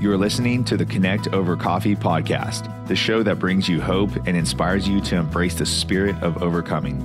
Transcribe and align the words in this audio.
You 0.00 0.10
are 0.10 0.16
listening 0.16 0.64
to 0.64 0.78
the 0.78 0.86
Connect 0.86 1.28
Over 1.34 1.58
Coffee 1.58 1.94
podcast, 1.94 2.88
the 2.88 2.96
show 2.96 3.22
that 3.22 3.38
brings 3.38 3.68
you 3.68 3.82
hope 3.82 4.10
and 4.26 4.34
inspires 4.34 4.88
you 4.88 4.98
to 5.02 5.16
embrace 5.16 5.56
the 5.56 5.66
spirit 5.66 6.16
of 6.22 6.42
overcoming. 6.42 6.98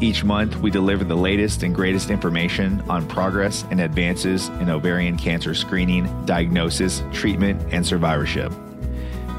Each 0.00 0.24
month, 0.24 0.56
we 0.56 0.72
deliver 0.72 1.04
the 1.04 1.16
latest 1.16 1.62
and 1.62 1.72
greatest 1.72 2.10
information 2.10 2.80
on 2.88 3.06
progress 3.06 3.64
and 3.70 3.80
advances 3.80 4.48
in 4.48 4.68
ovarian 4.68 5.16
cancer 5.16 5.54
screening, 5.54 6.06
diagnosis, 6.26 7.04
treatment, 7.12 7.72
and 7.72 7.86
survivorship. 7.86 8.50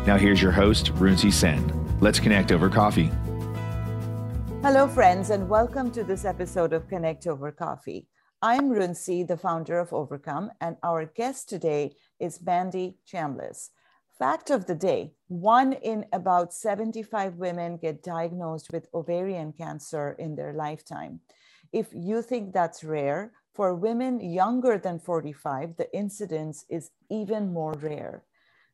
Now, 0.07 0.15
here's 0.17 0.41
your 0.41 0.53
host, 0.53 0.93
Runcie 0.93 1.33
Sen. 1.33 1.99
Let's 1.99 2.21
connect 2.21 2.53
over 2.53 2.69
coffee. 2.69 3.11
Hello, 4.61 4.87
friends, 4.87 5.31
and 5.31 5.49
welcome 5.49 5.91
to 5.91 6.05
this 6.05 6.23
episode 6.23 6.71
of 6.71 6.87
Connect 6.87 7.27
Over 7.27 7.51
Coffee. 7.51 8.07
I'm 8.41 8.69
Runcie, 8.69 9.27
the 9.27 9.35
founder 9.35 9.79
of 9.79 9.89
OVARCOME, 9.89 10.51
and 10.61 10.77
our 10.81 11.03
guest 11.03 11.49
today 11.49 11.91
is 12.19 12.41
Mandi 12.41 12.97
Chambliss. 13.07 13.69
Fact 14.17 14.49
of 14.49 14.65
the 14.65 14.75
day 14.75 15.13
one 15.29 15.73
in 15.73 16.05
about 16.11 16.53
75 16.53 17.35
women 17.35 17.77
get 17.77 18.03
diagnosed 18.03 18.71
with 18.73 18.89
ovarian 18.93 19.53
cancer 19.53 20.15
in 20.19 20.35
their 20.35 20.53
lifetime. 20.53 21.21
If 21.71 21.87
you 21.93 22.21
think 22.21 22.51
that's 22.51 22.83
rare, 22.83 23.31
for 23.53 23.75
women 23.75 24.19
younger 24.21 24.77
than 24.77 24.99
45, 24.99 25.75
the 25.77 25.93
incidence 25.93 26.65
is 26.69 26.91
even 27.09 27.51
more 27.51 27.73
rare. 27.73 28.23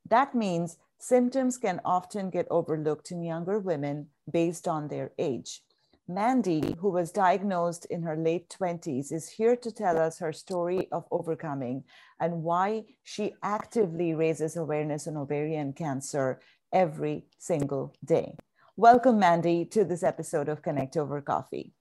That 0.08 0.36
means 0.36 0.77
symptoms 1.00 1.58
can 1.58 1.81
often 1.84 2.30
get 2.30 2.48
overlooked 2.52 3.12
in 3.12 3.23
younger 3.23 3.59
women 3.59 4.08
based 4.31 4.67
on 4.67 4.88
their 4.88 5.12
age. 5.17 5.62
Mandi, 6.08 6.76
who 6.80 6.91
was 6.91 7.12
diagnosed 7.12 7.86
in 7.86 8.04
her 8.04 8.16
late 8.16 8.48
20s, 8.50 9.12
is 9.12 9.27
here 9.27 9.55
to 9.55 9.72
tell 9.72 9.98
us 9.98 10.20
her 10.20 10.31
story 10.31 10.88
of 10.91 11.04
overcoming 11.09 11.84
and 12.20 12.44
why 12.44 12.84
she 13.02 13.34
actively 13.41 14.14
raises 14.14 14.55
awareness 14.55 15.08
on 15.08 15.18
ovarian 15.18 15.73
cancer 15.73 16.40
every 16.72 17.26
single 17.40 17.95
day. 18.06 18.36
Welcome, 18.78 19.17
Mandi, 19.17 19.66
to 19.72 19.83
this 19.83 20.03
episode 20.03 20.48
of 20.48 20.61
Connect 20.61 20.95
Over 20.95 21.22
Coffee. 21.22 21.73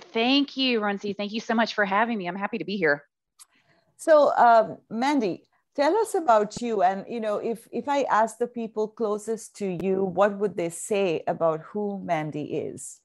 Thank 0.00 0.56
you, 0.56 0.80
Runcie. 0.80 1.14
Thank 1.14 1.32
you 1.32 1.40
so 1.40 1.54
much 1.54 1.74
for 1.74 1.84
having 1.84 2.16
me. 2.16 2.26
I'm 2.26 2.36
happy 2.36 2.56
to 2.56 2.64
be 2.64 2.78
here. 2.78 3.04
So, 3.98 4.34
um, 4.34 4.78
Mandi, 4.88 5.46
tell 5.74 5.94
us 5.98 6.14
about 6.14 6.62
you 6.62 6.82
and 6.82 7.04
you 7.06 7.20
know 7.20 7.36
if 7.36 7.68
if 7.70 7.86
i 7.86 8.00
ask 8.04 8.38
the 8.38 8.46
people 8.46 8.88
closest 8.88 9.54
to 9.54 9.76
you 9.84 10.02
what 10.04 10.38
would 10.38 10.56
they 10.56 10.70
say 10.70 11.22
about 11.26 11.60
who 11.60 12.00
mandi 12.02 12.44
is 12.44 13.02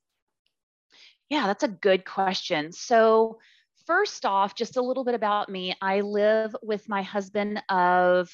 yeah, 1.31 1.47
that's 1.47 1.63
a 1.63 1.69
good 1.69 2.03
question. 2.03 2.73
So, 2.73 3.39
first 3.87 4.25
off, 4.25 4.53
just 4.53 4.75
a 4.75 4.81
little 4.81 5.05
bit 5.05 5.15
about 5.15 5.47
me. 5.47 5.73
I 5.81 6.01
live 6.01 6.53
with 6.61 6.89
my 6.89 7.03
husband 7.03 7.63
of 7.69 8.29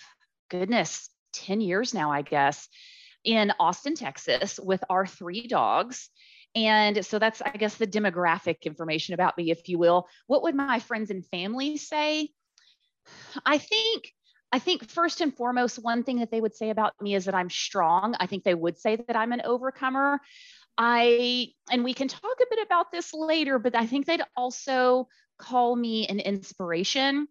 goodness, 0.50 1.08
10 1.34 1.62
years 1.62 1.94
now, 1.94 2.12
I 2.12 2.24
guess, 2.24 2.68
in 3.24 3.54
Austin, 3.60 3.94
Texas, 3.94 4.60
with 4.60 4.84
our 4.90 5.06
three 5.06 5.46
dogs. 5.46 6.10
And 6.56 7.06
so 7.06 7.20
that's, 7.20 7.40
I 7.44 7.52
guess, 7.52 7.76
the 7.76 7.86
demographic 7.86 8.64
information 8.64 9.14
about 9.14 9.38
me, 9.38 9.52
if 9.52 9.70
you 9.70 9.78
will. 9.78 10.08
What 10.26 10.42
would 10.42 10.56
my 10.56 10.80
friends 10.80 11.12
and 11.12 11.24
family 11.28 11.78
say? 11.78 12.30
I 13.46 13.60
think 13.60 14.12
I 14.52 14.60
think 14.60 14.90
first 14.90 15.22
and 15.22 15.36
foremost, 15.36 15.84
one 15.84 16.04
thing 16.04 16.20
that 16.20 16.32
they 16.32 16.42
would 16.42 16.56
say 16.56 16.70
about 16.70 16.94
me 17.02 17.16
is 17.16 17.26
that 17.26 17.36
I'm 17.36 17.50
strong. 17.50 18.16
I 18.20 18.28
think 18.28 18.44
they 18.44 18.56
would 18.56 18.78
say 18.80 18.96
that 18.96 19.16
I'm 19.16 19.34
an 19.34 19.42
overcomer. 19.44 20.22
I, 20.78 21.50
and 21.72 21.84
we 21.84 21.94
can 21.94 22.08
talk 22.08 22.24
a 22.24 22.46
bit 22.50 22.66
about 22.66 22.92
this 22.92 23.14
later, 23.14 23.60
but 23.60 23.76
I 23.76 23.88
think 23.88 24.06
they'd 24.06 24.22
also 24.36 25.08
call 25.38 25.76
me 25.76 26.08
an 26.08 26.20
inspiration. 26.20 27.28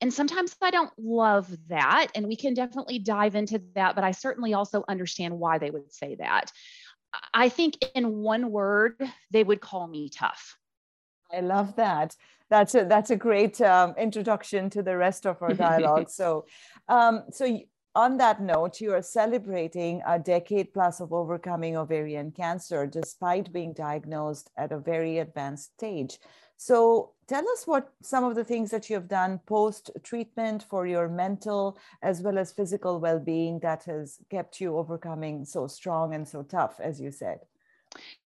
And 0.00 0.12
sometimes 0.12 0.54
I 0.60 0.70
don't 0.70 0.92
love 0.98 1.50
that. 1.68 2.08
And 2.14 2.26
we 2.26 2.36
can 2.36 2.54
definitely 2.54 2.98
dive 2.98 3.34
into 3.34 3.62
that, 3.74 3.94
but 3.94 4.04
I 4.04 4.12
certainly 4.12 4.54
also 4.54 4.84
understand 4.88 5.38
why 5.38 5.58
they 5.58 5.70
would 5.70 5.92
say 5.92 6.16
that. 6.16 6.52
I 7.32 7.48
think 7.48 7.78
in 7.94 8.18
one 8.18 8.50
word, 8.50 9.00
they 9.30 9.42
would 9.42 9.60
call 9.60 9.86
me 9.86 10.10
tough. 10.10 10.56
I 11.32 11.40
love 11.40 11.76
that. 11.76 12.14
That's 12.48 12.74
a 12.76 12.84
that's 12.84 13.10
a 13.10 13.16
great 13.16 13.60
um, 13.60 13.94
introduction 13.98 14.70
to 14.70 14.82
the 14.82 14.96
rest 14.96 15.26
of 15.26 15.42
our 15.42 15.52
dialogue. 15.52 16.08
so, 16.10 16.46
um, 16.88 17.24
so 17.32 17.58
on 17.96 18.18
that 18.18 18.42
note, 18.42 18.78
you 18.78 18.92
are 18.92 19.00
celebrating 19.00 20.02
a 20.06 20.18
decade 20.18 20.74
plus 20.74 21.00
of 21.00 21.14
overcoming 21.14 21.78
ovarian 21.78 22.30
cancer 22.30 22.86
despite 22.86 23.52
being 23.54 23.72
diagnosed 23.72 24.50
at 24.58 24.70
a 24.70 24.78
very 24.78 25.18
advanced 25.18 25.72
stage. 25.72 26.18
So, 26.58 27.12
tell 27.26 27.48
us 27.50 27.66
what 27.66 27.92
some 28.02 28.22
of 28.22 28.34
the 28.34 28.44
things 28.44 28.70
that 28.70 28.90
you 28.90 28.96
have 28.96 29.08
done 29.08 29.40
post 29.46 29.90
treatment 30.02 30.66
for 30.68 30.86
your 30.86 31.08
mental 31.08 31.78
as 32.02 32.20
well 32.20 32.36
as 32.38 32.52
physical 32.52 33.00
well 33.00 33.18
being 33.18 33.60
that 33.60 33.84
has 33.84 34.18
kept 34.30 34.60
you 34.60 34.76
overcoming 34.76 35.46
so 35.46 35.66
strong 35.66 36.14
and 36.14 36.28
so 36.28 36.42
tough, 36.42 36.78
as 36.80 37.00
you 37.00 37.10
said. 37.10 37.40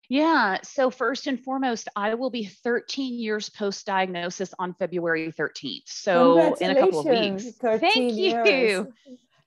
Yeah. 0.09 0.57
So, 0.63 0.89
first 0.89 1.27
and 1.27 1.39
foremost, 1.39 1.87
I 1.95 2.15
will 2.15 2.29
be 2.29 2.45
13 2.45 3.17
years 3.17 3.49
post 3.49 3.85
diagnosis 3.85 4.53
on 4.59 4.73
February 4.73 5.31
13th. 5.31 5.87
So, 5.87 6.53
in 6.55 6.71
a 6.71 6.75
couple 6.75 6.99
of 6.99 7.05
weeks. 7.05 7.45
Thank 7.61 8.13
years. 8.13 8.47
you. 8.47 8.93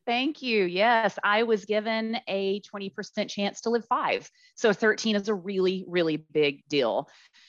Thank 0.07 0.41
you. 0.41 0.65
Yes, 0.65 1.19
I 1.25 1.43
was 1.43 1.65
given 1.65 2.17
a 2.29 2.61
20% 2.61 3.29
chance 3.29 3.63
to 3.63 3.71
live 3.71 3.85
five. 3.87 4.31
So 4.55 4.73
13 4.73 5.17
is 5.17 5.29
a 5.29 5.35
really, 5.35 5.85
really 5.89 6.17
big 6.17 6.63
deal. 6.69 7.09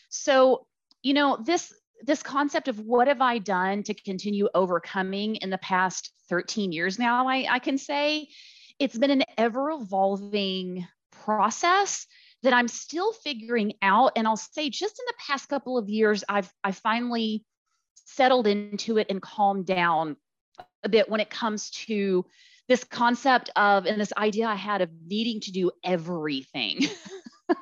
So, 0.09 0.65
you 1.03 1.13
know, 1.13 1.37
this 1.37 1.71
this 2.03 2.21
concept 2.21 2.67
of 2.67 2.79
what 2.79 3.07
have 3.07 3.21
I 3.21 3.39
done 3.39 3.81
to 3.83 3.93
continue 3.93 4.49
overcoming 4.53 5.35
in 5.37 5.49
the 5.49 5.57
past 5.57 6.11
13 6.29 6.71
years 6.71 6.99
now, 6.99 7.27
I, 7.27 7.47
I 7.49 7.59
can 7.59 7.79
say 7.79 8.27
it's 8.77 8.97
been 8.97 9.09
an 9.09 9.23
ever 9.35 9.71
evolving 9.71 10.85
process 11.11 12.05
that 12.43 12.53
I'm 12.53 12.67
still 12.67 13.13
figuring 13.13 13.73
out. 13.81 14.11
And 14.15 14.27
I'll 14.27 14.37
say 14.37 14.69
just 14.69 14.99
in 14.99 15.05
the 15.07 15.15
past 15.27 15.49
couple 15.49 15.77
of 15.77 15.89
years, 15.89 16.23
I've 16.29 16.51
I 16.63 16.71
finally 16.71 17.43
settled 18.05 18.47
into 18.47 18.97
it 18.97 19.07
and 19.09 19.21
calmed 19.21 19.65
down 19.65 20.17
a 20.83 20.89
bit 20.89 21.09
when 21.09 21.19
it 21.19 21.29
comes 21.29 21.69
to 21.71 22.25
this 22.67 22.83
concept 22.83 23.49
of 23.55 23.85
and 23.85 23.99
this 23.99 24.13
idea 24.17 24.45
I 24.47 24.55
had 24.55 24.81
of 24.81 24.89
needing 25.05 25.39
to 25.41 25.51
do 25.51 25.71
everything. 25.83 26.81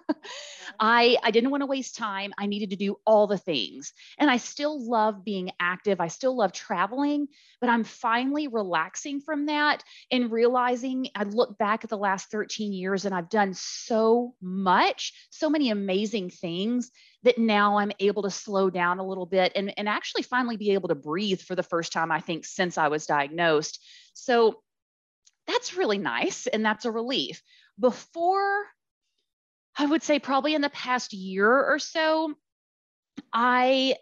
I, 0.80 1.18
I 1.24 1.32
didn't 1.32 1.52
want 1.52 1.62
to 1.62 1.68
waste 1.68 1.96
time. 1.96 2.34
I 2.38 2.46
needed 2.46 2.72
to 2.72 2.76
do 2.76 2.98
all 3.06 3.28
the 3.28 3.38
things. 3.38 3.94
And 4.18 4.30
I 4.30 4.38
still 4.38 4.88
love 4.88 5.24
being 5.24 5.52
active. 5.60 6.00
I 6.00 6.08
still 6.08 6.36
love 6.36 6.52
traveling, 6.52 7.28
but 7.60 7.70
I'm 7.70 7.84
finally 7.84 8.48
relaxing 8.48 9.22
from 9.22 9.48
that 9.48 9.84
and 10.12 10.32
realizing 10.32 11.08
I 11.16 11.24
look 11.24 11.58
back 11.58 11.84
at 11.84 11.90
the 11.90 11.98
last 11.98 12.32
13 12.32 12.74
years 12.74 13.06
and 13.06 13.14
I've 13.14 13.30
done 13.30 13.54
so 13.54 14.36
much, 14.42 15.14
so 15.30 15.50
many 15.50 15.70
amazing 15.70 16.30
things 16.30 16.92
that 17.24 17.38
now 17.38 17.78
I'm 17.78 17.92
able 18.00 18.24
to 18.24 18.32
slow 18.32 18.70
down 18.70 19.00
a 19.00 19.08
little 19.08 19.26
bit 19.26 19.52
and, 19.56 19.74
and 19.78 19.90
actually 19.90 20.24
finally 20.24 20.58
be 20.58 20.72
able 20.72 20.90
to 20.90 20.96
breathe 20.96 21.42
for 21.42 21.56
the 21.56 21.64
first 21.64 21.92
time, 21.92 22.12
I 22.12 22.20
think, 22.20 22.46
since 22.46 22.78
I 22.78 22.88
was 22.88 23.06
diagnosed. 23.06 23.84
So 24.14 24.62
that's 25.48 25.76
really 25.76 25.98
nice 25.98 26.48
and 26.48 26.66
that's 26.66 26.86
a 26.86 26.92
relief. 26.92 27.42
Before, 27.80 28.66
I 29.78 29.86
would 29.86 30.04
say 30.04 30.20
probably 30.20 30.56
in 30.56 30.62
the 30.62 30.70
past 30.70 31.14
year 31.14 31.50
or 31.50 31.80
so, 31.80 32.34
I, 33.34 33.96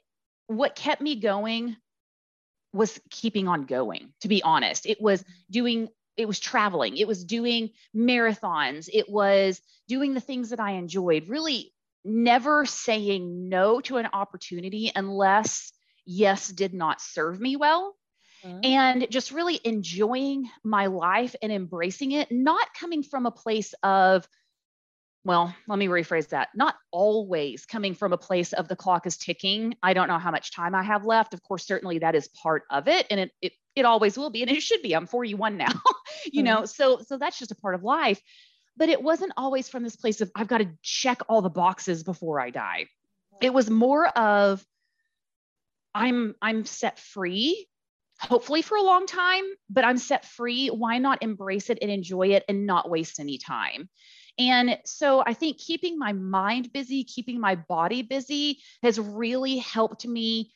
what 0.48 0.76
kept 0.76 1.02
me 1.02 1.20
going 1.20 1.76
was 2.74 3.00
keeping 3.10 3.48
on 3.48 3.66
going, 3.66 4.14
to 4.22 4.28
be 4.28 4.44
honest. 4.44 4.86
It 4.86 5.02
was 5.02 5.24
doing, 5.50 5.90
it 6.18 6.28
was 6.28 6.40
traveling, 6.40 6.98
it 6.98 7.08
was 7.08 7.24
doing 7.24 7.70
marathons, 7.96 8.90
it 8.92 9.10
was 9.10 9.62
doing 9.88 10.14
the 10.14 10.20
things 10.20 10.50
that 10.50 10.60
I 10.60 10.72
enjoyed, 10.72 11.28
really 11.28 11.74
never 12.04 12.66
saying 12.66 13.50
no 13.50 13.80
to 13.82 13.98
an 13.98 14.08
opportunity 14.12 14.92
unless 14.94 15.72
yes 16.06 16.50
did 16.50 16.74
not 16.74 17.00
serve 17.00 17.40
me 17.40 17.56
well 17.56 17.96
mm-hmm. 18.44 18.60
and 18.64 19.08
just 19.10 19.32
really 19.32 19.60
enjoying 19.64 20.50
my 20.64 20.88
life 20.88 21.36
and 21.42 21.52
embracing 21.52 22.12
it, 22.12 22.32
not 22.32 22.74
coming 22.78 23.04
from 23.04 23.26
a 23.26 23.32
place 23.32 23.74
of, 23.84 24.28
well, 25.26 25.56
let 25.68 25.80
me 25.80 25.88
rephrase 25.88 26.30
that. 26.30 26.50
Not 26.54 26.76
always 26.92 27.66
coming 27.66 27.96
from 27.96 28.12
a 28.12 28.18
place 28.18 28.52
of 28.52 28.68
the 28.68 28.76
clock 28.76 29.08
is 29.08 29.18
ticking. 29.18 29.76
I 29.82 29.94
don't 29.94 30.10
know 30.10 30.20
how 30.20 30.32
much 30.32 30.54
time 30.54 30.76
I 30.76 30.84
have 30.84 31.06
left. 31.06 31.34
Of 31.34 31.42
course, 31.42 31.66
certainly 31.66 32.00
that 32.00 32.14
is 32.14 32.28
part 32.28 32.64
of 32.70 32.90
it. 32.90 33.08
And 33.10 33.20
it, 33.22 33.32
it, 33.42 33.54
it 33.76 33.86
always 33.86 34.18
will 34.18 34.30
be. 34.30 34.42
And 34.42 34.52
it 34.52 34.62
should 34.62 34.82
be. 34.82 34.94
I'm 34.94 35.08
41 35.08 35.56
now, 35.56 35.68
you 36.26 36.44
mm-hmm. 36.44 36.44
know, 36.44 36.66
so, 36.66 37.00
so 37.08 37.18
that's 37.18 37.40
just 37.40 37.52
a 37.52 37.56
part 37.56 37.76
of 37.76 37.84
life. 37.84 38.22
But 38.76 38.90
it 38.90 39.02
wasn't 39.02 39.34
always 39.38 39.70
from 39.70 39.84
this 39.84 39.96
place 39.96 40.20
of, 40.20 40.30
I've 40.36 40.48
got 40.48 40.58
to 40.58 40.70
check 40.82 41.22
all 41.30 41.42
the 41.42 41.50
boxes 41.50 42.04
before 42.04 42.42
I 42.42 42.50
die. 42.50 42.88
It 43.42 43.54
was 43.54 43.70
more 43.70 44.08
of, 44.08 44.66
I'm, 45.96 46.36
I'm 46.42 46.66
set 46.66 47.00
free 47.00 47.68
hopefully 48.20 48.62
for 48.62 48.78
a 48.78 48.84
long 48.84 49.06
time, 49.06 49.44
but 49.70 49.84
I'm 49.84 49.98
set 49.98 50.26
free. 50.26 50.68
Why 50.68 50.98
not 50.98 51.24
embrace 51.24 51.70
it 51.70 51.80
and 51.82 51.92
enjoy 51.92 52.30
it 52.30 52.44
and 52.48 52.66
not 52.66 52.90
waste 52.90 53.20
any 53.20 53.38
time? 53.38 53.90
And 54.40 54.80
so 54.86 55.24
I 55.26 55.34
think 55.34 55.58
keeping 55.58 56.00
my 56.00 56.14
mind 56.14 56.74
busy, 56.74 57.04
keeping 57.04 57.40
my 57.40 57.56
body 57.56 58.02
busy 58.02 58.60
has 58.82 59.00
really 59.00 59.58
helped 59.58 60.08
me 60.08 60.52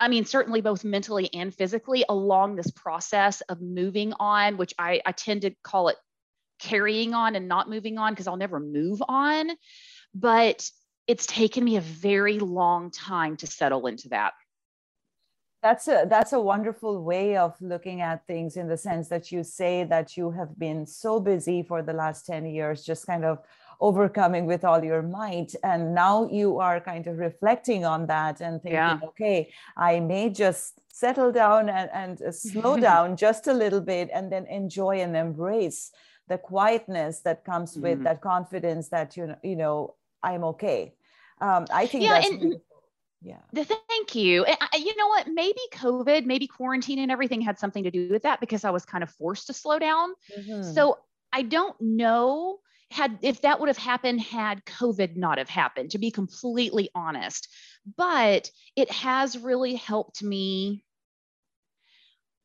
I 0.00 0.08
mean, 0.08 0.24
certainly 0.24 0.62
both 0.62 0.82
mentally 0.82 1.28
and 1.34 1.54
physically 1.54 2.06
along 2.08 2.56
this 2.56 2.70
process 2.70 3.42
of 3.42 3.60
moving 3.60 4.14
on, 4.18 4.56
which 4.56 4.72
I, 4.78 5.02
I 5.04 5.12
tend 5.12 5.42
to 5.42 5.50
call 5.62 5.88
it 5.88 5.96
carrying 6.58 7.12
on 7.12 7.36
and 7.36 7.48
not 7.48 7.68
moving 7.68 7.98
on 7.98 8.12
because 8.12 8.26
I'll 8.26 8.38
never 8.38 8.58
move 8.58 9.02
on. 9.06 9.50
But 10.14 10.68
it's 11.06 11.26
taken 11.26 11.62
me 11.62 11.76
a 11.76 11.82
very 11.82 12.38
long 12.38 12.90
time 12.90 13.36
to 13.38 13.46
settle 13.46 13.86
into 13.86 14.08
that. 14.08 14.32
That's 15.62 15.88
a 15.88 16.06
that's 16.08 16.32
a 16.32 16.40
wonderful 16.40 17.02
way 17.02 17.36
of 17.36 17.54
looking 17.60 18.00
at 18.00 18.26
things 18.26 18.56
in 18.56 18.66
the 18.66 18.78
sense 18.78 19.08
that 19.08 19.30
you 19.30 19.44
say 19.44 19.84
that 19.84 20.16
you 20.16 20.30
have 20.30 20.58
been 20.58 20.86
so 20.86 21.20
busy 21.20 21.62
for 21.62 21.82
the 21.82 21.92
last 21.92 22.24
10 22.26 22.46
years, 22.46 22.82
just 22.82 23.06
kind 23.06 23.24
of 23.26 23.38
overcoming 23.80 24.46
with 24.46 24.64
all 24.64 24.82
your 24.82 25.02
might. 25.02 25.54
And 25.62 25.94
now 25.94 26.28
you 26.30 26.58
are 26.58 26.80
kind 26.80 27.06
of 27.06 27.18
reflecting 27.18 27.84
on 27.84 28.06
that 28.06 28.40
and 28.40 28.62
thinking, 28.62 28.76
yeah. 28.76 28.98
okay, 29.04 29.52
I 29.76 30.00
may 30.00 30.30
just 30.30 30.80
settle 30.88 31.32
down 31.32 31.68
and, 31.68 31.90
and 31.92 32.22
uh, 32.22 32.32
slow 32.32 32.76
down 32.88 33.16
just 33.16 33.46
a 33.46 33.52
little 33.52 33.80
bit 33.80 34.10
and 34.12 34.30
then 34.30 34.46
enjoy 34.46 35.00
and 35.00 35.16
embrace 35.16 35.92
the 36.28 36.38
quietness 36.38 37.20
that 37.20 37.44
comes 37.44 37.76
with 37.76 37.94
mm-hmm. 37.94 38.04
that 38.04 38.20
confidence 38.20 38.88
that 38.88 39.16
you 39.16 39.26
know, 39.26 39.36
you 39.42 39.56
know, 39.56 39.94
I'm 40.22 40.44
okay. 40.44 40.94
Um, 41.40 41.66
I 41.72 41.86
think 41.86 42.04
yeah, 42.04 42.20
that's 42.20 42.30
and, 42.30 42.60
yeah. 43.22 43.38
Thank 43.54 44.14
you. 44.14 44.44
And 44.44 44.56
I, 44.60 44.76
you 44.78 44.96
know 44.96 45.08
what? 45.08 45.28
Maybe 45.28 45.60
COVID, 45.74 46.24
maybe 46.24 46.46
quarantine 46.46 46.98
and 46.98 47.10
everything 47.10 47.40
had 47.40 47.58
something 47.58 47.84
to 47.84 47.90
do 47.90 48.08
with 48.10 48.22
that 48.22 48.40
because 48.40 48.64
I 48.64 48.70
was 48.70 48.86
kind 48.86 49.02
of 49.02 49.10
forced 49.10 49.46
to 49.48 49.52
slow 49.52 49.78
down. 49.78 50.14
Mm-hmm. 50.38 50.72
So 50.72 50.98
I 51.32 51.42
don't 51.42 51.76
know 51.80 52.60
had 52.90 53.18
if 53.22 53.42
that 53.42 53.60
would 53.60 53.68
have 53.68 53.78
happened 53.78 54.20
had 54.20 54.64
covid 54.64 55.16
not 55.16 55.38
have 55.38 55.48
happened 55.48 55.90
to 55.90 55.98
be 55.98 56.10
completely 56.10 56.90
honest 56.94 57.48
but 57.96 58.50
it 58.76 58.90
has 58.90 59.38
really 59.38 59.74
helped 59.76 60.22
me 60.22 60.84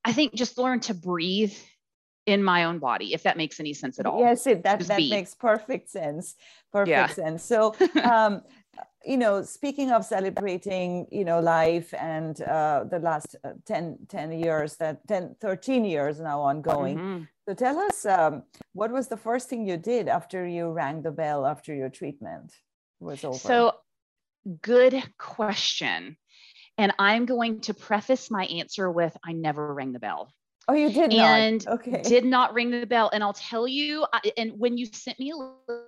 i 0.04 0.14
think 0.14 0.34
just 0.34 0.58
learn 0.58 0.80
to 0.80 0.94
breathe 0.94 1.54
in 2.26 2.44
my 2.44 2.66
own 2.66 2.80
body 2.80 3.14
if 3.14 3.24
that 3.24 3.38
makes 3.38 3.60
any 3.60 3.74
sense 3.74 4.00
at 4.00 4.06
all 4.06 4.20
yes 4.20 4.46
it, 4.48 4.64
that, 4.64 4.80
that 4.82 5.00
makes 5.00 5.34
perfect 5.34 5.90
sense 5.90 6.36
perfect 6.72 6.90
yeah. 6.90 7.08
sense 7.08 7.44
so 7.44 7.76
um 8.04 8.42
you 9.06 9.18
know 9.18 9.42
speaking 9.44 9.92
of 9.92 10.04
celebrating 10.04 11.08
you 11.12 11.24
know 11.24 11.40
life 11.40 11.94
and 11.94 12.42
uh, 12.42 12.84
the 12.90 13.00
last 13.00 13.36
uh, 13.44 13.52
10 13.66 14.00
10 14.10 14.32
years 14.32 14.76
that 14.78 15.08
10 15.08 15.36
13 15.40 15.86
years 15.86 16.20
now 16.20 16.42
ongoing 16.42 16.98
mm-hmm. 16.98 17.24
so 17.48 17.54
tell 17.54 17.80
us 17.80 18.06
um, 18.06 18.44
what 18.74 18.92
was 18.92 19.08
the 19.08 19.18
first 19.18 19.48
thing 19.50 19.68
you 19.68 19.78
did 19.78 20.08
after 20.08 20.46
you 20.46 20.72
rang 20.72 21.02
the 21.02 21.12
bell 21.12 21.46
after 21.46 21.74
your 21.74 21.90
treatment 21.90 22.54
was 23.00 23.24
over 23.24 23.38
so 23.38 23.74
good 24.62 25.04
question 25.18 26.18
and 26.78 26.94
i'm 27.00 27.26
going 27.26 27.60
to 27.60 27.74
preface 27.74 28.32
my 28.32 28.46
answer 28.46 28.90
with 28.90 29.16
i 29.24 29.32
never 29.32 29.74
rang 29.74 29.92
the 29.92 30.00
bell 30.00 30.32
Oh, 30.68 30.74
you 30.74 30.90
did 30.92 31.14
and 31.14 31.64
not. 31.64 31.76
Okay. 31.76 32.02
Did 32.02 32.26
not 32.26 32.54
ring 32.54 32.72
the 32.72 32.88
bell. 32.88 33.12
And 33.14 33.24
I'll 33.24 33.34
tell 33.34 33.68
you, 33.68 34.06
I, 34.12 34.32
and 34.36 34.54
when 34.58 34.78
you 34.78 34.88
sent 34.88 35.20
me 35.20 35.32
a 35.32 35.36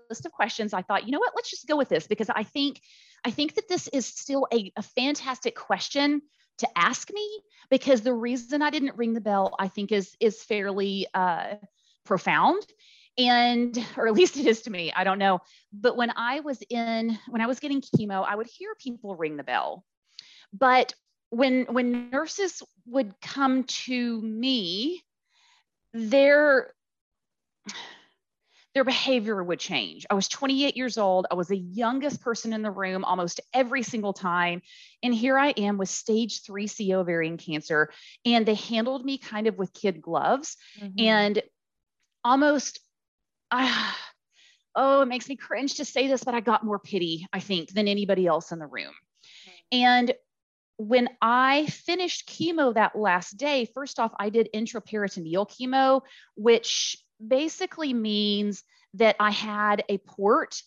list 0.07 0.25
of 0.25 0.31
questions, 0.31 0.73
I 0.73 0.83
thought, 0.83 1.05
you 1.05 1.11
know 1.11 1.19
what, 1.19 1.33
let's 1.35 1.49
just 1.49 1.67
go 1.67 1.75
with 1.75 1.89
this 1.89 2.05
because 2.05 2.29
I 2.29 2.43
think, 2.43 2.79
I 3.27 3.31
think 3.31 3.55
that 3.55 3.67
this 3.67 3.89
is 3.89 4.05
still 4.05 4.47
a, 4.53 4.71
a 4.77 4.81
fantastic 4.81 5.53
question 5.53 6.21
to 6.59 6.67
ask 6.77 7.11
me 7.11 7.41
because 7.69 7.99
the 7.99 8.13
reason 8.13 8.61
I 8.61 8.69
didn't 8.69 8.95
ring 8.95 9.13
the 9.13 9.19
bell, 9.19 9.53
I 9.59 9.67
think 9.67 9.91
is, 9.91 10.15
is 10.21 10.41
fairly 10.41 11.07
uh, 11.13 11.55
profound. 12.05 12.65
And 13.17 13.77
or 13.97 14.07
at 14.07 14.13
least 14.13 14.37
it 14.37 14.45
is 14.45 14.61
to 14.61 14.69
me 14.69 14.93
i 14.95 15.03
don't 15.03 15.17
know. 15.17 15.39
But 15.73 15.97
when 15.97 16.11
i 16.15 16.39
was 16.39 16.61
in 16.69 17.17
when 17.27 17.41
i 17.41 17.47
was 17.47 17.59
getting 17.59 17.81
chemo 17.81 18.23
i 18.23 18.35
would 18.35 18.45
hear 18.47 18.75
people 18.79 19.15
ring 19.15 19.37
the 19.37 19.43
bell. 19.43 19.83
But 20.53 20.93
when 21.31 21.65
when 21.65 22.11
nurses 22.11 22.61
would 22.85 23.19
come 23.19 23.63
to 23.63 24.21
me 24.21 25.01
their 25.93 26.75
their 28.77 28.83
behavior 28.83 29.43
would 29.43 29.59
change. 29.59 30.05
I 30.07 30.13
was 30.13 30.27
28 30.27 30.77
years 30.77 30.99
old. 30.99 31.25
I 31.31 31.33
was 31.33 31.47
the 31.47 31.57
youngest 31.57 32.21
person 32.21 32.53
in 32.53 32.61
the 32.61 32.69
room 32.69 33.03
almost 33.03 33.41
every 33.51 33.81
single 33.81 34.13
time. 34.13 34.61
And 35.01 35.11
here 35.11 35.35
I 35.35 35.49
am 35.49 35.79
with 35.79 35.89
stage 35.89 36.43
3C 36.43 36.93
ovarian 36.93 37.37
cancer. 37.37 37.89
And 38.23 38.45
they 38.45 38.53
handled 38.53 39.03
me 39.03 39.17
kind 39.17 39.47
of 39.47 39.57
with 39.57 39.73
kid 39.73 39.99
gloves 39.99 40.57
mm-hmm. 40.79 40.93
and 40.99 41.41
almost, 42.23 42.79
uh, 43.49 43.91
oh, 44.75 45.01
it 45.01 45.07
makes 45.07 45.27
me 45.27 45.37
cringe 45.37 45.77
to 45.77 45.85
say 45.85 46.07
this, 46.07 46.23
but 46.23 46.35
I 46.35 46.39
got 46.41 46.63
more 46.63 46.77
pity, 46.77 47.25
I 47.33 47.39
think, 47.39 47.69
than 47.69 47.87
anybody 47.87 48.27
else 48.27 48.51
in 48.51 48.59
the 48.59 48.67
room. 48.67 48.93
And 49.71 50.13
when 50.77 51.09
I 51.19 51.65
finished 51.65 52.29
chemo 52.29 52.75
that 52.75 52.95
last 52.95 53.37
day, 53.37 53.65
first 53.73 53.99
off, 53.99 54.11
I 54.19 54.29
did 54.29 54.49
intraperitoneal 54.53 55.49
chemo, 55.49 56.01
which 56.35 56.95
basically 57.25 57.93
means 57.93 58.63
that 58.95 59.15
I 59.19 59.31
had 59.31 59.83
a 59.89 59.97
port 59.97 60.61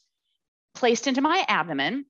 placed 0.75 1.07
into 1.07 1.21
my 1.21 1.45
abdomen 1.49 2.07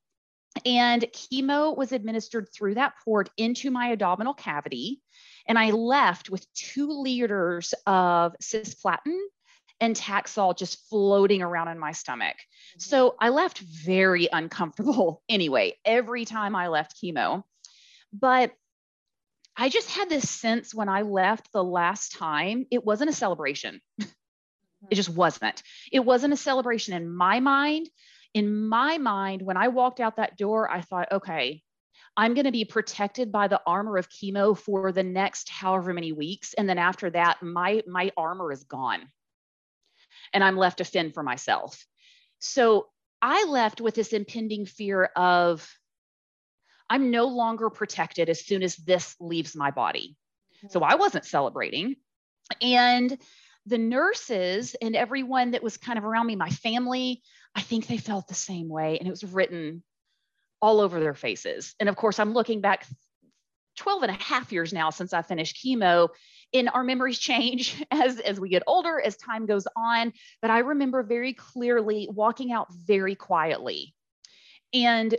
and 0.65 1.03
chemo 1.03 1.77
was 1.77 1.93
administered 1.93 2.49
through 2.53 2.75
that 2.75 2.95
port 3.05 3.31
into 3.37 3.71
my 3.71 3.93
abdominal 3.93 4.35
cavity. 4.35 5.01
And 5.47 5.59
I 5.59 5.71
left 5.71 6.31
with 6.31 6.47
two 6.55 6.91
liters 6.91 7.75
of 7.87 8.35
cisplatin 8.43 9.19
and 9.81 9.97
Taxol 9.97 10.57
just 10.57 10.89
floating 10.89 11.43
around 11.43 11.69
in 11.69 11.79
my 11.79 11.93
stomach. 11.93 12.37
Mm-hmm. 12.37 12.81
So 12.81 13.17
I 13.19 13.31
left 13.31 13.59
very 13.59 14.29
uncomfortable 14.31 15.23
anyway, 15.29 15.77
every 15.85 16.25
time 16.25 16.55
I 16.55 16.69
left 16.69 16.97
chemo. 17.03 17.45
But 18.13 18.53
I 19.57 19.69
just 19.69 19.91
had 19.91 20.09
this 20.09 20.29
sense 20.29 20.75
when 20.75 20.89
I 20.89 21.03
left 21.03 21.53
the 21.53 21.65
last 21.65 22.13
time, 22.13 22.67
it 22.71 22.85
wasn't 22.85 23.11
a 23.11 23.15
celebration. 23.15 23.81
it 24.89 24.95
just 24.95 25.09
wasn't. 25.09 25.63
It 25.93 26.01
wasn't 26.01 26.33
a 26.33 26.39
celebration 26.39 26.95
in 26.95 27.09
my 27.15 27.41
mind. 27.41 27.89
In 28.33 28.69
my 28.69 28.99
mind, 28.99 29.43
when 29.43 29.57
I 29.57 29.69
walked 29.69 30.01
out 30.01 30.17
that 30.17 30.37
door, 30.37 30.71
I 30.71 30.81
thought, 30.81 31.13
okay, 31.13 31.63
I'm 32.17 32.35
going 32.35 32.45
to 32.45 32.53
be 32.53 32.65
protected 32.65 33.33
by 33.33 33.49
the 33.49 33.61
armor 33.67 33.97
of 33.97 34.09
chemo 34.09 34.57
for 34.57 34.93
the 34.93 35.03
next 35.03 35.49
however 35.49 35.93
many 35.93 36.13
weeks. 36.13 36.55
And 36.55 36.69
then 36.69 36.79
after 36.79 37.11
that, 37.11 37.43
my, 37.43 37.83
my 37.87 38.13
armor 38.17 38.53
is 38.53 38.65
gone. 38.65 39.09
And 40.33 40.45
I'm 40.45 40.57
left 40.57 40.79
to 40.79 40.85
fend 40.85 41.15
for 41.15 41.23
myself. 41.23 41.85
So 42.39 42.89
I 43.21 43.45
left 43.45 43.81
with 43.81 43.95
this 43.95 44.13
impending 44.13 44.67
fear 44.67 45.05
of 45.17 45.69
I'm 46.89 47.11
no 47.11 47.27
longer 47.27 47.71
protected 47.71 48.29
as 48.29 48.45
soon 48.45 48.63
as 48.63 48.77
this 48.77 49.15
leaves 49.21 49.55
my 49.55 49.71
body. 49.71 50.17
So 50.69 50.83
I 50.83 50.97
wasn't 50.97 51.25
celebrating. 51.25 51.97
And 52.61 53.17
the 53.67 53.79
nurses 53.79 54.75
and 54.81 54.97
everyone 54.97 55.53
that 55.53 55.63
was 55.63 55.77
kind 55.77 55.99
of 55.99 56.05
around 56.05 56.27
me, 56.27 56.37
my 56.37 56.51
family, 56.51 57.23
I 57.55 57.61
think 57.61 57.87
they 57.87 57.99
felt 57.99 58.29
the 58.29 58.35
same 58.35 58.69
way. 58.69 58.99
And 58.99 59.07
it 59.07 59.11
was 59.11 59.25
written 59.25 59.83
all 60.63 60.81
over 60.81 61.01
their 61.01 61.15
faces. 61.15 61.75
And 61.81 61.89
of 61.89 61.97
course, 61.97 62.19
I'm 62.19 62.33
looking 62.33 62.61
back 62.61 62.87
12 63.77 64.03
and 64.03 64.11
a 64.11 64.23
half 64.23 64.53
years 64.53 64.73
now 64.73 64.91
since 64.91 65.13
I 65.13 65.23
finished 65.23 65.65
chemo. 65.65 66.09
And 66.53 66.69
our 66.69 66.83
memories 66.83 67.19
change 67.21 67.83
as, 67.91 68.19
as 68.21 68.41
we 68.41 68.49
get 68.49 68.63
older, 68.67 69.01
as 69.01 69.17
time 69.17 69.47
goes 69.47 69.67
on. 69.77 70.13
But 70.43 70.51
I 70.51 70.61
remember 70.61 71.03
very 71.03 71.33
clearly 71.33 72.09
walking 72.11 72.53
out 72.53 72.73
very 72.73 73.15
quietly. 73.15 73.95
And 74.73 75.15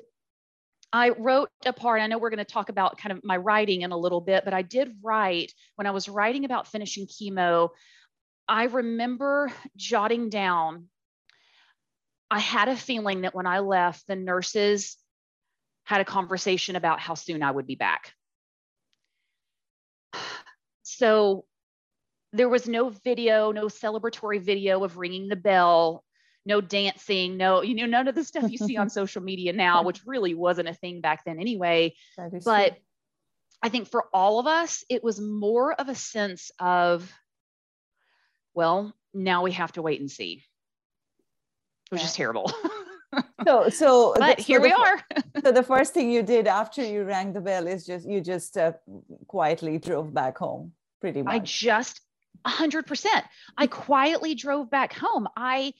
I 0.93 1.09
wrote 1.09 1.49
a 1.65 1.71
part. 1.71 2.01
I 2.01 2.07
know 2.07 2.17
we're 2.17 2.29
going 2.29 2.39
to 2.39 2.45
talk 2.45 2.69
about 2.69 2.97
kind 2.97 3.17
of 3.17 3.23
my 3.23 3.37
writing 3.37 3.81
in 3.81 3.91
a 3.91 3.97
little 3.97 4.19
bit, 4.19 4.43
but 4.43 4.53
I 4.53 4.61
did 4.61 4.97
write 5.01 5.53
when 5.75 5.87
I 5.87 5.91
was 5.91 6.09
writing 6.09 6.43
about 6.43 6.67
finishing 6.67 7.07
chemo. 7.07 7.69
I 8.51 8.65
remember 8.65 9.49
jotting 9.77 10.27
down, 10.27 10.89
I 12.29 12.39
had 12.39 12.67
a 12.67 12.75
feeling 12.75 13.21
that 13.21 13.33
when 13.33 13.47
I 13.47 13.59
left, 13.59 14.07
the 14.07 14.17
nurses 14.17 14.97
had 15.85 16.01
a 16.01 16.05
conversation 16.05 16.75
about 16.75 16.99
how 16.99 17.13
soon 17.13 17.43
I 17.43 17.51
would 17.51 17.65
be 17.65 17.75
back. 17.75 18.13
So 20.83 21.45
there 22.33 22.49
was 22.49 22.67
no 22.67 22.89
video, 22.89 23.51
no 23.51 23.67
celebratory 23.67 24.41
video 24.41 24.83
of 24.83 24.97
ringing 24.97 25.29
the 25.29 25.35
bell 25.37 26.03
no 26.45 26.59
dancing, 26.59 27.37
no, 27.37 27.61
you 27.61 27.75
know, 27.75 27.85
none 27.85 28.07
of 28.07 28.15
the 28.15 28.23
stuff 28.23 28.51
you 28.51 28.57
see 28.57 28.75
on 28.75 28.89
social 28.99 29.21
media 29.21 29.53
now, 29.53 29.83
which 29.83 30.05
really 30.05 30.33
wasn't 30.33 30.67
a 30.67 30.73
thing 30.73 30.99
back 30.99 31.23
then 31.23 31.39
anyway. 31.39 31.93
But 32.43 32.69
true. 32.69 32.77
I 33.63 33.69
think 33.69 33.87
for 33.87 34.05
all 34.13 34.39
of 34.39 34.47
us, 34.47 34.83
it 34.89 35.03
was 35.03 35.19
more 35.21 35.73
of 35.73 35.87
a 35.87 35.95
sense 35.95 36.51
of, 36.59 37.11
well, 38.53 38.93
now 39.13 39.43
we 39.43 39.51
have 39.51 39.71
to 39.73 39.81
wait 39.81 39.99
and 39.99 40.09
see. 40.09 40.43
It 41.91 41.95
was 41.95 42.01
yeah. 42.01 42.05
just 42.05 42.15
terrible. 42.15 42.51
so, 43.45 43.69
so, 43.69 44.13
but 44.17 44.37
the, 44.37 44.43
here 44.43 44.59
so 44.59 44.63
we 44.63 44.71
are. 44.71 45.01
so 45.43 45.51
the 45.51 45.63
first 45.63 45.93
thing 45.93 46.11
you 46.11 46.23
did 46.23 46.47
after 46.47 46.83
you 46.83 47.03
rang 47.03 47.33
the 47.33 47.41
bell 47.41 47.67
is 47.67 47.85
just 47.85 48.07
you 48.07 48.21
just 48.21 48.57
uh, 48.57 48.73
quietly 49.27 49.77
drove 49.77 50.13
back 50.13 50.37
home, 50.37 50.73
pretty 51.01 51.21
much. 51.21 51.33
I 51.33 51.39
just 51.39 52.01
100%. 52.45 53.05
I 53.57 53.67
quietly 53.67 54.35
drove 54.35 54.69
back 54.69 54.93
home. 54.93 55.27
I 55.35 55.73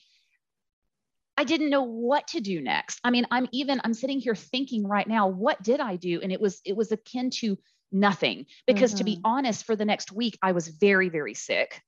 I 1.38 1.44
didn't 1.44 1.70
know 1.70 1.82
what 1.82 2.28
to 2.28 2.40
do 2.40 2.60
next. 2.60 3.00
I 3.02 3.10
mean, 3.10 3.26
I'm 3.30 3.48
even 3.52 3.80
I'm 3.84 3.94
sitting 3.94 4.20
here 4.20 4.34
thinking 4.34 4.86
right 4.86 5.08
now, 5.08 5.28
what 5.28 5.62
did 5.62 5.80
I 5.80 5.96
do? 5.96 6.20
And 6.22 6.30
it 6.30 6.40
was 6.40 6.60
it 6.64 6.76
was 6.76 6.92
akin 6.92 7.30
to 7.40 7.58
nothing. 7.90 8.46
Because 8.66 8.90
mm-hmm. 8.90 8.98
to 8.98 9.04
be 9.04 9.16
mm-hmm. 9.16 9.26
honest, 9.26 9.64
for 9.64 9.74
the 9.74 9.84
next 9.84 10.12
week, 10.12 10.38
I 10.42 10.52
was 10.52 10.68
very, 10.68 11.08
very 11.08 11.34
sick. 11.34 11.80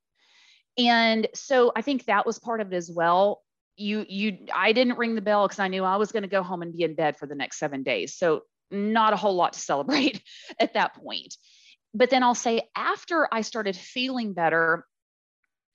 And 0.78 1.28
so 1.34 1.72
I 1.76 1.82
think 1.82 2.06
that 2.06 2.26
was 2.26 2.38
part 2.38 2.60
of 2.60 2.72
it 2.72 2.76
as 2.76 2.90
well. 2.90 3.42
You, 3.76 4.04
you, 4.08 4.46
I 4.52 4.72
didn't 4.72 4.98
ring 4.98 5.14
the 5.14 5.20
bell 5.20 5.46
because 5.46 5.58
I 5.58 5.68
knew 5.68 5.84
I 5.84 5.96
was 5.96 6.12
going 6.12 6.22
to 6.22 6.28
go 6.28 6.42
home 6.42 6.62
and 6.62 6.72
be 6.72 6.84
in 6.84 6.94
bed 6.94 7.16
for 7.16 7.26
the 7.26 7.34
next 7.34 7.58
seven 7.58 7.82
days. 7.82 8.14
So 8.16 8.42
not 8.70 9.12
a 9.12 9.16
whole 9.16 9.34
lot 9.34 9.52
to 9.54 9.58
celebrate 9.70 10.22
at 10.58 10.74
that 10.74 10.94
point. 10.94 11.36
But 11.92 12.10
then 12.10 12.22
I'll 12.22 12.34
say 12.34 12.62
after 12.74 13.28
I 13.32 13.42
started 13.42 13.76
feeling 13.76 14.32
better, 14.32 14.84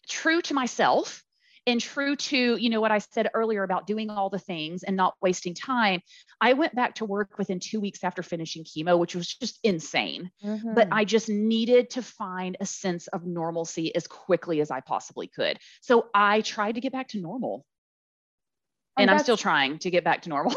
true 0.10 0.41
to 0.44 0.53
myself, 0.53 1.24
and 1.69 1.79
true 1.79 2.15
to 2.15 2.57
you 2.57 2.69
know 2.69 2.81
what 2.81 2.91
i 2.91 2.97
said 2.97 3.29
earlier 3.33 3.63
about 3.63 3.85
doing 3.85 4.09
all 4.09 4.29
the 4.29 4.39
things 4.39 4.83
and 4.83 4.97
not 4.97 5.13
wasting 5.21 5.53
time 5.53 6.01
i 6.41 6.53
went 6.53 6.73
back 6.75 6.95
to 6.95 7.05
work 7.05 7.38
within 7.38 7.59
two 7.59 7.79
weeks 7.79 8.03
after 8.03 8.23
finishing 8.23 8.63
chemo 8.63 8.97
which 8.97 9.15
was 9.15 9.27
just 9.27 9.59
insane. 9.63 10.31
Mm-hmm. 10.43 10.73
but 10.73 10.88
i 10.91 11.05
just 11.05 11.29
needed 11.29 11.91
to 11.91 12.01
find 12.01 12.57
a 12.59 12.65
sense 12.65 13.07
of 13.07 13.25
normalcy 13.25 13.95
as 13.95 14.07
quickly 14.07 14.61
as 14.61 14.71
i 14.71 14.81
possibly 14.81 15.27
could. 15.27 15.57
So 15.81 16.07
i 16.13 16.41
tried 16.41 16.75
to 16.75 16.81
get 16.81 16.91
back 16.91 17.09
to 17.09 17.19
normal. 17.19 17.65
And, 18.97 19.09
and 19.09 19.11
i'm 19.11 19.23
still 19.23 19.38
trying 19.38 19.77
to 19.79 19.91
get 19.91 20.03
back 20.03 20.23
to 20.23 20.29
normal 20.29 20.55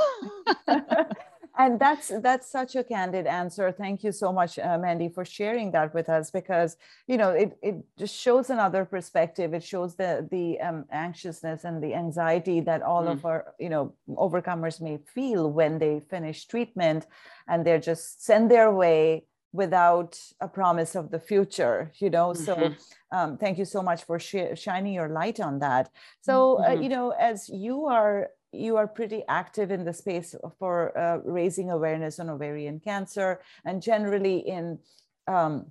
and 1.59 1.79
that's 1.79 2.11
that's 2.21 2.51
such 2.51 2.75
a 2.77 2.85
candid 2.85 3.27
answer 3.27 3.71
thank 3.71 4.03
you 4.03 4.13
so 4.13 4.33
much 4.33 4.59
uh, 4.59 4.79
mandi 4.79 5.09
for 5.09 5.25
sharing 5.25 5.71
that 5.71 5.93
with 5.95 6.09
us 6.09 6.31
because 6.31 6.77
you 7.07 7.17
know 7.17 7.31
it, 7.31 7.57
it 7.63 7.77
just 7.99 8.15
shows 8.15 8.51
another 8.51 8.85
perspective 8.85 9.53
it 9.53 9.63
shows 9.63 9.95
the 9.97 10.27
the 10.31 10.59
um, 10.61 10.85
anxiousness 10.91 11.65
and 11.65 11.83
the 11.83 11.95
anxiety 11.95 12.61
that 12.61 12.83
all 12.83 13.05
mm. 13.05 13.13
of 13.13 13.25
our 13.25 13.55
you 13.59 13.69
know 13.69 13.93
overcomers 14.11 14.81
may 14.81 14.99
feel 15.15 15.51
when 15.51 15.79
they 15.79 16.01
finish 16.01 16.47
treatment 16.47 17.07
and 17.49 17.67
they're 17.67 17.81
just 17.81 18.25
sent 18.25 18.49
their 18.49 18.73
way 18.73 19.25
without 19.53 20.19
a 20.41 20.49
promise 20.49 20.95
of 20.95 21.11
the 21.11 21.21
future 21.21 21.93
you 21.97 22.09
know 22.09 22.29
mm-hmm. 22.29 22.45
so 22.45 22.75
um, 23.13 23.37
thank 23.37 23.59
you 23.59 23.67
so 23.67 23.83
much 23.83 24.05
for 24.05 24.19
sh- 24.19 24.55
shining 24.55 24.95
your 24.95 25.11
light 25.11 25.39
on 25.41 25.59
that 25.59 25.91
so 26.23 26.57
uh, 26.57 26.71
mm-hmm. 26.71 26.79
uh, 26.79 26.83
you 26.83 26.89
know 26.89 27.11
as 27.11 27.51
you 27.51 27.85
are 27.85 28.29
you 28.53 28.77
are 28.77 28.87
pretty 28.87 29.23
active 29.29 29.71
in 29.71 29.85
the 29.85 29.93
space 29.93 30.35
for 30.59 30.97
uh, 30.97 31.19
raising 31.25 31.71
awareness 31.71 32.19
on 32.19 32.29
ovarian 32.31 32.81
cancer 32.81 33.41
and 33.65 33.83
generally 33.83 34.39
in 34.39 34.79
um, 35.27 35.67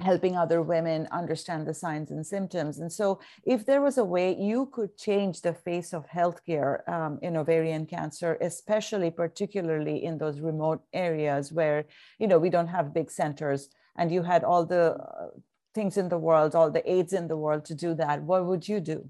helping 0.00 0.36
other 0.36 0.62
women 0.62 1.08
understand 1.12 1.66
the 1.66 1.74
signs 1.74 2.10
and 2.10 2.26
symptoms. 2.26 2.78
And 2.78 2.92
so, 2.92 3.20
if 3.44 3.66
there 3.66 3.82
was 3.82 3.98
a 3.98 4.04
way 4.04 4.34
you 4.36 4.66
could 4.72 4.96
change 4.96 5.42
the 5.42 5.54
face 5.54 5.92
of 5.92 6.06
healthcare 6.06 6.88
um, 6.88 7.18
in 7.22 7.36
ovarian 7.36 7.86
cancer, 7.86 8.38
especially 8.40 9.10
particularly 9.10 10.04
in 10.04 10.18
those 10.18 10.40
remote 10.40 10.82
areas 10.92 11.52
where 11.52 11.84
you 12.18 12.26
know 12.26 12.38
we 12.38 12.50
don't 12.50 12.68
have 12.68 12.94
big 12.94 13.10
centers, 13.10 13.68
and 13.96 14.10
you 14.10 14.22
had 14.22 14.44
all 14.44 14.64
the 14.64 14.94
uh, 14.94 15.28
things 15.74 15.96
in 15.96 16.08
the 16.08 16.18
world, 16.18 16.54
all 16.54 16.70
the 16.70 16.90
aids 16.90 17.12
in 17.12 17.28
the 17.28 17.36
world 17.36 17.64
to 17.66 17.74
do 17.74 17.94
that, 17.94 18.22
what 18.22 18.46
would 18.46 18.66
you 18.66 18.80
do? 18.80 19.08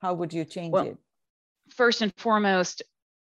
How 0.00 0.14
would 0.14 0.32
you 0.32 0.44
change 0.44 0.72
well, 0.72 0.86
it? 0.86 0.98
First 1.70 2.02
and 2.02 2.12
foremost, 2.16 2.82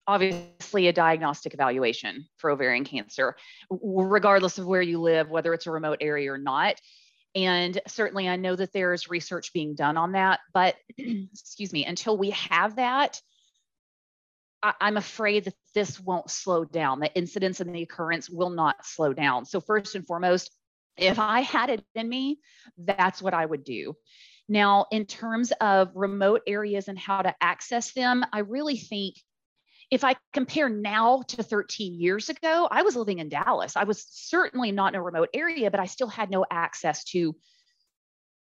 obviously 0.08 0.88
a 0.88 0.94
diagnostic 0.94 1.54
evaluation 1.54 2.28
for 2.38 2.52
ovarian 2.52 2.86
cancer, 2.86 3.36
regardless 3.70 4.58
of 4.58 4.68
where 4.68 4.82
you 4.82 5.02
live, 5.02 5.30
whether 5.30 5.54
it's 5.54 5.68
a 5.68 5.72
remote 5.72 5.98
area 6.02 6.32
or 6.32 6.38
not. 6.38 6.80
And 7.34 7.80
certainly, 7.88 8.30
I 8.30 8.38
know 8.38 8.56
that 8.56 8.72
there's 8.72 9.10
research 9.10 9.52
being 9.52 9.76
done 9.76 9.98
on 9.98 10.14
that, 10.14 10.40
but 10.54 10.76
excuse 10.98 11.74
me, 11.74 11.86
until 11.86 12.18
we 12.18 12.30
have 12.32 12.78
that, 12.78 13.20
I, 14.64 14.74
am 14.82 14.98
afraid 14.98 15.44
that 15.46 15.54
this 15.74 16.00
won't 16.00 16.32
slow 16.32 16.64
down. 16.64 17.00
The 17.00 17.14
incidence 17.14 17.60
and 17.60 17.76
the 17.76 17.82
occurrence 17.82 18.30
will 18.30 18.50
not 18.50 18.86
slow 18.86 19.12
down. 19.12 19.46
So, 19.46 19.60
first 19.60 19.96
and 19.96 20.08
foremost, 20.08 20.50
if 20.98 21.20
I 21.20 21.42
had 21.42 21.70
it 21.70 21.84
in 21.94 22.08
me, 22.08 22.40
that's 22.78 23.22
what 23.22 23.34
I 23.34 23.46
would 23.46 23.66
do. 23.66 23.96
Now, 24.48 24.86
in 24.92 25.06
terms 25.06 25.52
of 25.60 25.92
remote 25.96 26.42
areas 26.46 26.88
and 26.88 27.00
how 27.00 27.22
to 27.22 27.34
access 27.42 27.94
them, 27.94 28.24
I 28.32 28.40
really 28.40 28.78
think 28.78 29.16
if 29.92 30.04
I 30.04 30.16
compare 30.34 30.70
now 30.70 31.24
to 31.30 31.44
13 31.44 32.00
years 32.00 32.30
ago, 32.30 32.68
I 32.70 32.84
was 32.84 32.96
living 32.96 33.20
in 33.20 33.30
Dallas. 33.30 33.76
I 33.76 33.84
was 33.84 34.06
certainly 34.10 34.72
not 34.72 34.94
in 34.94 35.00
a 35.00 35.04
remote 35.04 35.30
area, 35.34 35.70
but 35.72 35.80
I 35.80 35.86
still 35.86 36.08
had 36.08 36.30
no 36.30 36.46
access 36.50 37.04
to 37.06 37.36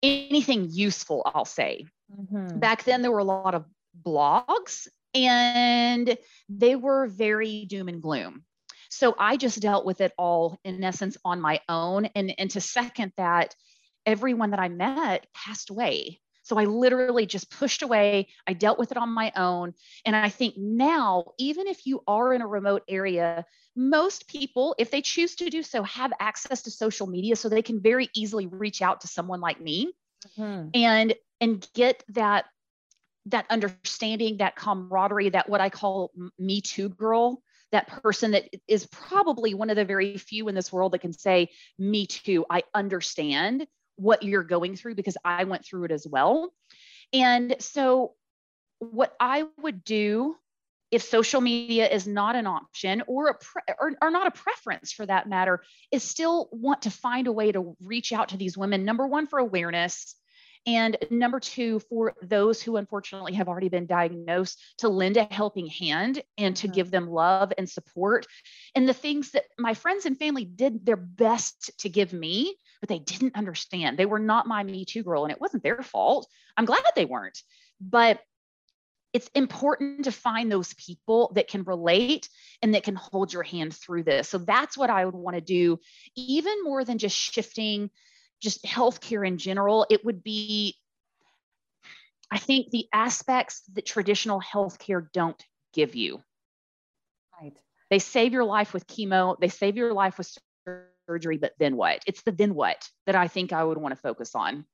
anything 0.02 0.68
useful, 0.70 1.24
I'll 1.26 1.46
say. 1.46 1.86
Mm-hmm. 2.12 2.60
Back 2.60 2.84
then, 2.84 3.02
there 3.02 3.12
were 3.12 3.20
a 3.20 3.24
lot 3.24 3.56
of 3.56 3.66
blogs 4.06 4.88
and 5.14 6.18
they 6.50 6.76
were 6.76 7.08
very 7.08 7.66
doom 7.66 7.88
and 7.88 8.02
gloom. 8.02 8.44
So 8.90 9.16
I 9.18 9.38
just 9.38 9.60
dealt 9.60 9.86
with 9.86 10.02
it 10.02 10.12
all 10.18 10.60
in 10.64 10.84
essence 10.84 11.18
on 11.26 11.42
my 11.42 11.62
own. 11.68 12.06
And, 12.16 12.34
and 12.38 12.50
to 12.52 12.62
second 12.62 13.12
that, 13.18 13.56
everyone 14.06 14.52
that 14.52 14.60
I 14.60 14.70
met 14.70 15.28
passed 15.34 15.70
away. 15.70 16.20
So 16.44 16.58
I 16.58 16.66
literally 16.66 17.26
just 17.26 17.50
pushed 17.50 17.82
away. 17.82 18.28
I 18.46 18.54
dealt 18.54 18.78
with 18.78 18.92
it 18.92 18.98
on 18.98 19.10
my 19.10 19.32
own. 19.36 19.74
And 20.06 20.16
I 20.16 20.30
think 20.30 20.56
now, 20.58 21.26
even 21.40 21.68
if 21.68 21.86
you 21.86 22.04
are 22.06 22.34
in 22.34 22.42
a 22.42 22.48
remote 22.48 22.84
area, 22.88 23.46
most 23.76 24.28
people, 24.28 24.76
if 24.78 24.92
they 24.92 25.02
choose 25.02 25.36
to 25.36 25.50
do 25.50 25.64
so, 25.64 25.84
have 25.84 26.12
access 26.20 26.62
to 26.64 26.72
social 26.72 27.08
media 27.08 27.36
so 27.36 27.48
they 27.48 27.62
can 27.62 27.82
very 27.82 28.10
easily 28.14 28.48
reach 28.48 28.82
out 28.82 29.02
to 29.02 29.08
someone 29.08 29.40
like 29.40 29.60
me 29.60 29.94
mm-hmm. 30.38 30.70
and 30.74 31.16
and 31.42 31.68
get 31.74 32.04
that 32.10 32.46
that 33.28 33.46
understanding, 33.50 34.38
that 34.38 34.56
camaraderie, 34.56 35.30
that 35.30 35.50
what 35.50 35.62
I 35.62 35.70
call 35.70 36.12
me 36.38 36.60
too 36.60 36.90
girl, 36.90 37.42
that 37.72 37.88
person 37.88 38.32
that 38.32 38.50
is 38.68 38.86
probably 38.88 39.54
one 39.54 39.70
of 39.70 39.78
the 39.78 39.86
very 39.86 40.18
few 40.18 40.50
in 40.50 40.56
this 40.56 40.74
world 40.74 40.92
that 40.92 41.00
can 41.00 41.14
say, 41.14 41.50
me 41.80 42.06
too, 42.06 42.46
I 42.50 42.64
understand 42.74 43.66
what 43.96 44.24
you're 44.24 44.44
going 44.44 44.76
through 44.76 44.96
because 44.96 45.18
I 45.24 45.44
went 45.44 45.66
through 45.66 45.86
it 45.86 45.92
as 45.92 46.08
well. 46.08 46.52
And 47.12 47.56
so, 47.60 48.14
what 48.80 49.16
I 49.20 49.46
would 49.62 49.84
do 49.84 50.36
if 50.92 51.04
social 51.04 51.42
media 51.42 51.90
is 51.90 52.06
not 52.06 52.36
an 52.36 52.46
option 52.46 53.02
or 53.08 53.30
a 53.30 53.34
pre- 53.34 53.74
or, 53.80 53.94
or 54.02 54.12
not 54.12 54.28
a 54.28 54.32
preference 54.32 54.92
for 54.92 55.06
that 55.06 55.28
matter 55.28 55.64
is 55.92 56.04
still 56.04 56.50
want 56.52 56.84
to 56.84 56.92
find 56.92 57.28
a 57.28 57.32
way 57.32 57.52
to 57.52 57.76
reach 57.82 58.12
out 58.14 58.30
to 58.30 58.38
these 58.38 58.58
women 58.58 58.86
number 58.86 59.08
one 59.08 59.26
for 59.26 59.40
awareness 59.40 60.16
and 60.66 60.98
number 61.10 61.40
two, 61.40 61.80
for 61.80 62.14
those 62.22 62.62
who 62.62 62.78
unfortunately 62.78 63.34
have 63.34 63.50
already 63.50 63.70
been 63.70 63.86
diagnosed, 63.86 64.62
to 64.78 64.88
lend 64.88 65.18
a 65.18 65.28
helping 65.30 65.68
hand 65.68 66.22
and 66.38 66.56
to 66.58 66.68
mm-hmm. 66.68 66.76
give 66.76 66.92
them 66.92 67.10
love 67.10 67.52
and 67.58 67.70
support. 67.70 68.26
And 68.74 68.88
the 68.88 68.94
things 68.94 69.32
that 69.32 69.46
my 69.58 69.74
friends 69.74 70.06
and 70.06 70.18
family 70.18 70.46
did 70.46 70.86
their 70.86 70.96
best 70.96 71.72
to 71.80 71.90
give 71.90 72.14
me, 72.14 72.56
but 72.84 72.90
they 72.90 73.00
didn't 73.00 73.38
understand. 73.38 73.98
They 73.98 74.06
were 74.06 74.20
not 74.20 74.46
my 74.46 74.62
Me 74.62 74.84
Too 74.84 75.04
girl, 75.04 75.24
and 75.24 75.32
it 75.32 75.40
wasn't 75.40 75.64
their 75.64 75.82
fault. 75.84 76.28
I'm 76.58 76.66
glad 76.66 76.82
they 76.98 77.06
weren't. 77.06 77.42
But 77.80 78.20
it's 79.14 79.30
important 79.36 80.04
to 80.04 80.12
find 80.12 80.52
those 80.52 80.74
people 80.74 81.32
that 81.36 81.48
can 81.48 81.64
relate 81.64 82.28
and 82.62 82.76
that 82.76 82.84
can 82.84 82.96
hold 82.96 83.32
your 83.32 83.44
hand 83.44 83.74
through 83.74 84.04
this. 84.04 84.28
So 84.28 84.38
that's 84.38 84.78
what 84.78 84.90
I 84.90 85.06
would 85.06 85.16
want 85.16 85.36
to 85.36 85.42
do, 85.42 85.80
even 86.18 86.62
more 86.66 86.84
than 86.84 86.98
just 86.98 87.16
shifting 87.16 87.90
just 88.42 88.66
healthcare 88.66 89.26
in 89.26 89.38
general, 89.38 89.86
it 89.90 90.04
would 90.04 90.22
be, 90.22 90.76
I 92.30 92.38
think, 92.38 92.70
the 92.70 92.90
aspects 92.92 93.62
that 93.76 93.86
traditional 93.86 94.42
healthcare 94.42 95.08
don't 95.14 95.42
give 95.74 95.96
you. 95.96 96.22
Right. 97.42 97.54
They 97.90 98.00
save 98.00 98.34
your 98.34 98.44
life 98.44 98.74
with 98.74 98.88
chemo, 98.88 99.40
they 99.40 99.48
save 99.48 99.78
your 99.78 99.94
life 99.94 100.18
with 100.18 100.38
surgery, 101.08 101.38
but 101.38 101.54
then 101.60 101.76
what? 101.76 102.02
It's 102.08 102.22
the 102.24 102.32
then 102.32 102.56
what 102.56 102.90
that 103.06 103.16
I 103.16 103.28
think 103.28 103.54
I 103.54 103.64
would 103.64 103.78
want 103.78 103.94
to 103.94 104.02
focus 104.02 104.36
on 104.36 104.66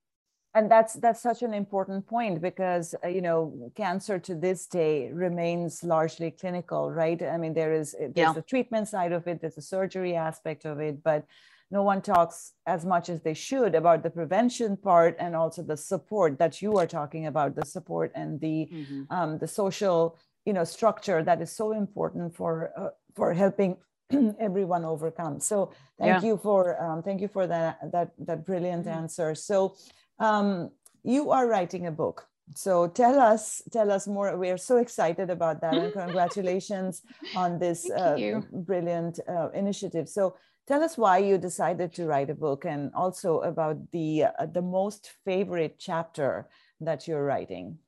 and 0.56 0.70
that's 0.70 0.94
that's 0.96 1.22
such 1.22 1.42
an 1.44 1.54
important 1.54 2.08
point 2.08 2.42
because 2.42 2.96
uh, 3.04 3.08
you 3.08 3.22
know 3.22 3.72
cancer 3.76 4.18
to 4.18 4.36
this 4.36 4.66
day 4.66 5.12
remains 5.12 5.84
largely 5.84 6.32
clinical 6.32 6.92
right 6.92 7.22
i 7.22 7.38
mean 7.38 7.54
there 7.54 7.74
is 7.74 7.96
there's 8.00 8.14
yeah. 8.16 8.34
the 8.34 8.42
treatment 8.42 8.88
side 8.88 9.12
of 9.12 9.28
it 9.28 9.42
there's 9.42 9.58
a 9.58 9.62
surgery 9.62 10.16
aspect 10.16 10.66
of 10.66 10.80
it 10.80 11.04
but 11.04 11.26
no 11.72 11.84
one 11.84 12.02
talks 12.02 12.54
as 12.66 12.84
much 12.84 13.10
as 13.10 13.22
they 13.22 13.36
should 13.36 13.76
about 13.76 14.02
the 14.02 14.10
prevention 14.10 14.76
part 14.76 15.16
and 15.20 15.36
also 15.36 15.62
the 15.62 15.78
support 15.78 16.40
that 16.40 16.64
you 16.64 16.78
are 16.78 16.88
talking 16.88 17.28
about 17.28 17.56
the 17.56 17.66
support 17.66 18.12
and 18.16 18.42
the 18.42 18.68
mm-hmm. 18.74 19.04
um, 19.12 19.38
the 19.38 19.48
social 19.48 20.18
you 20.46 20.54
know 20.54 20.64
structure 20.64 21.24
that 21.24 21.42
is 21.42 21.52
so 21.52 21.74
important 21.74 22.36
for 22.36 22.72
uh, 22.76 22.90
for 23.16 23.34
helping 23.34 23.78
everyone 24.40 24.86
overcome 24.86 25.40
so 25.40 25.72
thank 25.98 26.22
yeah. 26.22 26.28
you 26.28 26.38
for 26.38 26.82
um, 26.82 27.04
thank 27.04 27.22
you 27.22 27.28
for 27.28 27.48
that 27.48 27.78
that 27.92 28.12
that 28.18 28.46
brilliant 28.46 28.86
mm-hmm. 28.86 29.00
answer 29.00 29.36
so 29.36 29.76
um, 30.20 30.70
you 31.04 31.32
are 31.32 31.48
writing 31.48 31.88
a 31.88 31.92
book 31.92 32.28
so 32.56 32.88
tell 32.88 33.20
us 33.20 33.62
tell 33.72 33.92
us 33.92 34.08
more 34.08 34.36
we're 34.38 34.58
so 34.58 34.78
excited 34.78 35.30
about 35.30 35.62
that 35.62 35.76
and 35.76 35.94
congratulations 36.04 37.04
on 37.36 37.60
this 37.60 37.90
uh, 37.92 38.42
brilliant 38.52 39.20
uh, 39.28 39.50
initiative 39.52 40.10
so 40.10 40.36
Tell 40.70 40.84
us 40.84 41.00
why 41.00 41.18
you 41.18 41.40
decided 41.40 41.94
to 41.94 42.06
write 42.06 42.30
a 42.30 42.36
book 42.36 42.64
and 42.64 42.92
also 42.94 43.40
about 43.40 43.90
the, 43.90 44.26
uh, 44.26 44.46
the 44.46 44.62
most 44.62 45.10
favorite 45.26 45.78
chapter 45.80 46.48
that 46.80 47.08
you're 47.08 47.26
writing. 47.26 47.80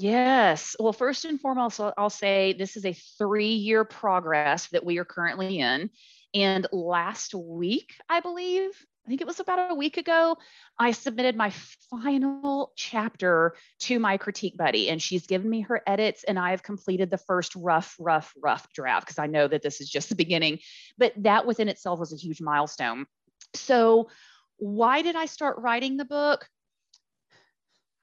Yes. 0.00 0.76
Well, 0.80 0.94
first 0.94 1.26
and 1.26 1.38
foremost, 1.38 1.78
I'll 1.78 2.08
say 2.08 2.54
this 2.54 2.78
is 2.78 2.86
a 2.86 2.94
three 2.94 3.52
year 3.52 3.84
progress 3.84 4.66
that 4.68 4.82
we 4.82 4.96
are 4.96 5.04
currently 5.04 5.58
in. 5.58 5.90
And 6.32 6.66
last 6.72 7.34
week, 7.34 7.92
I 8.08 8.20
believe, 8.20 8.70
I 9.04 9.08
think 9.10 9.20
it 9.20 9.26
was 9.26 9.40
about 9.40 9.70
a 9.70 9.74
week 9.74 9.98
ago, 9.98 10.38
I 10.78 10.92
submitted 10.92 11.36
my 11.36 11.52
final 11.90 12.72
chapter 12.76 13.56
to 13.80 13.98
my 13.98 14.16
critique 14.16 14.56
buddy, 14.56 14.88
and 14.88 15.02
she's 15.02 15.26
given 15.26 15.50
me 15.50 15.60
her 15.62 15.82
edits, 15.86 16.24
and 16.24 16.38
I 16.38 16.52
have 16.52 16.62
completed 16.62 17.10
the 17.10 17.18
first 17.18 17.54
rough, 17.54 17.94
rough, 17.98 18.32
rough 18.42 18.72
draft 18.72 19.06
because 19.06 19.18
I 19.18 19.26
know 19.26 19.48
that 19.48 19.60
this 19.60 19.82
is 19.82 19.90
just 19.90 20.08
the 20.08 20.14
beginning. 20.14 20.60
But 20.96 21.12
that 21.18 21.44
within 21.44 21.68
itself 21.68 22.00
was 22.00 22.14
a 22.14 22.16
huge 22.16 22.40
milestone. 22.40 23.04
So, 23.52 24.08
why 24.56 25.02
did 25.02 25.14
I 25.14 25.26
start 25.26 25.58
writing 25.58 25.98
the 25.98 26.06
book? 26.06 26.48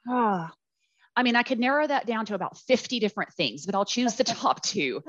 Ah, 0.08 0.54
I 1.18 1.24
mean, 1.24 1.36
I 1.36 1.42
could 1.42 1.60
narrow 1.60 1.88
that 1.88 2.06
down 2.06 2.28
to 2.28 2.36
about 2.36 2.60
50 2.60 3.00
different 3.00 3.34
things, 3.34 3.66
but 3.66 3.74
I'll 3.74 3.86
choose 3.86 4.16
the 4.16 4.24
top 4.24 4.62
two. 4.62 5.04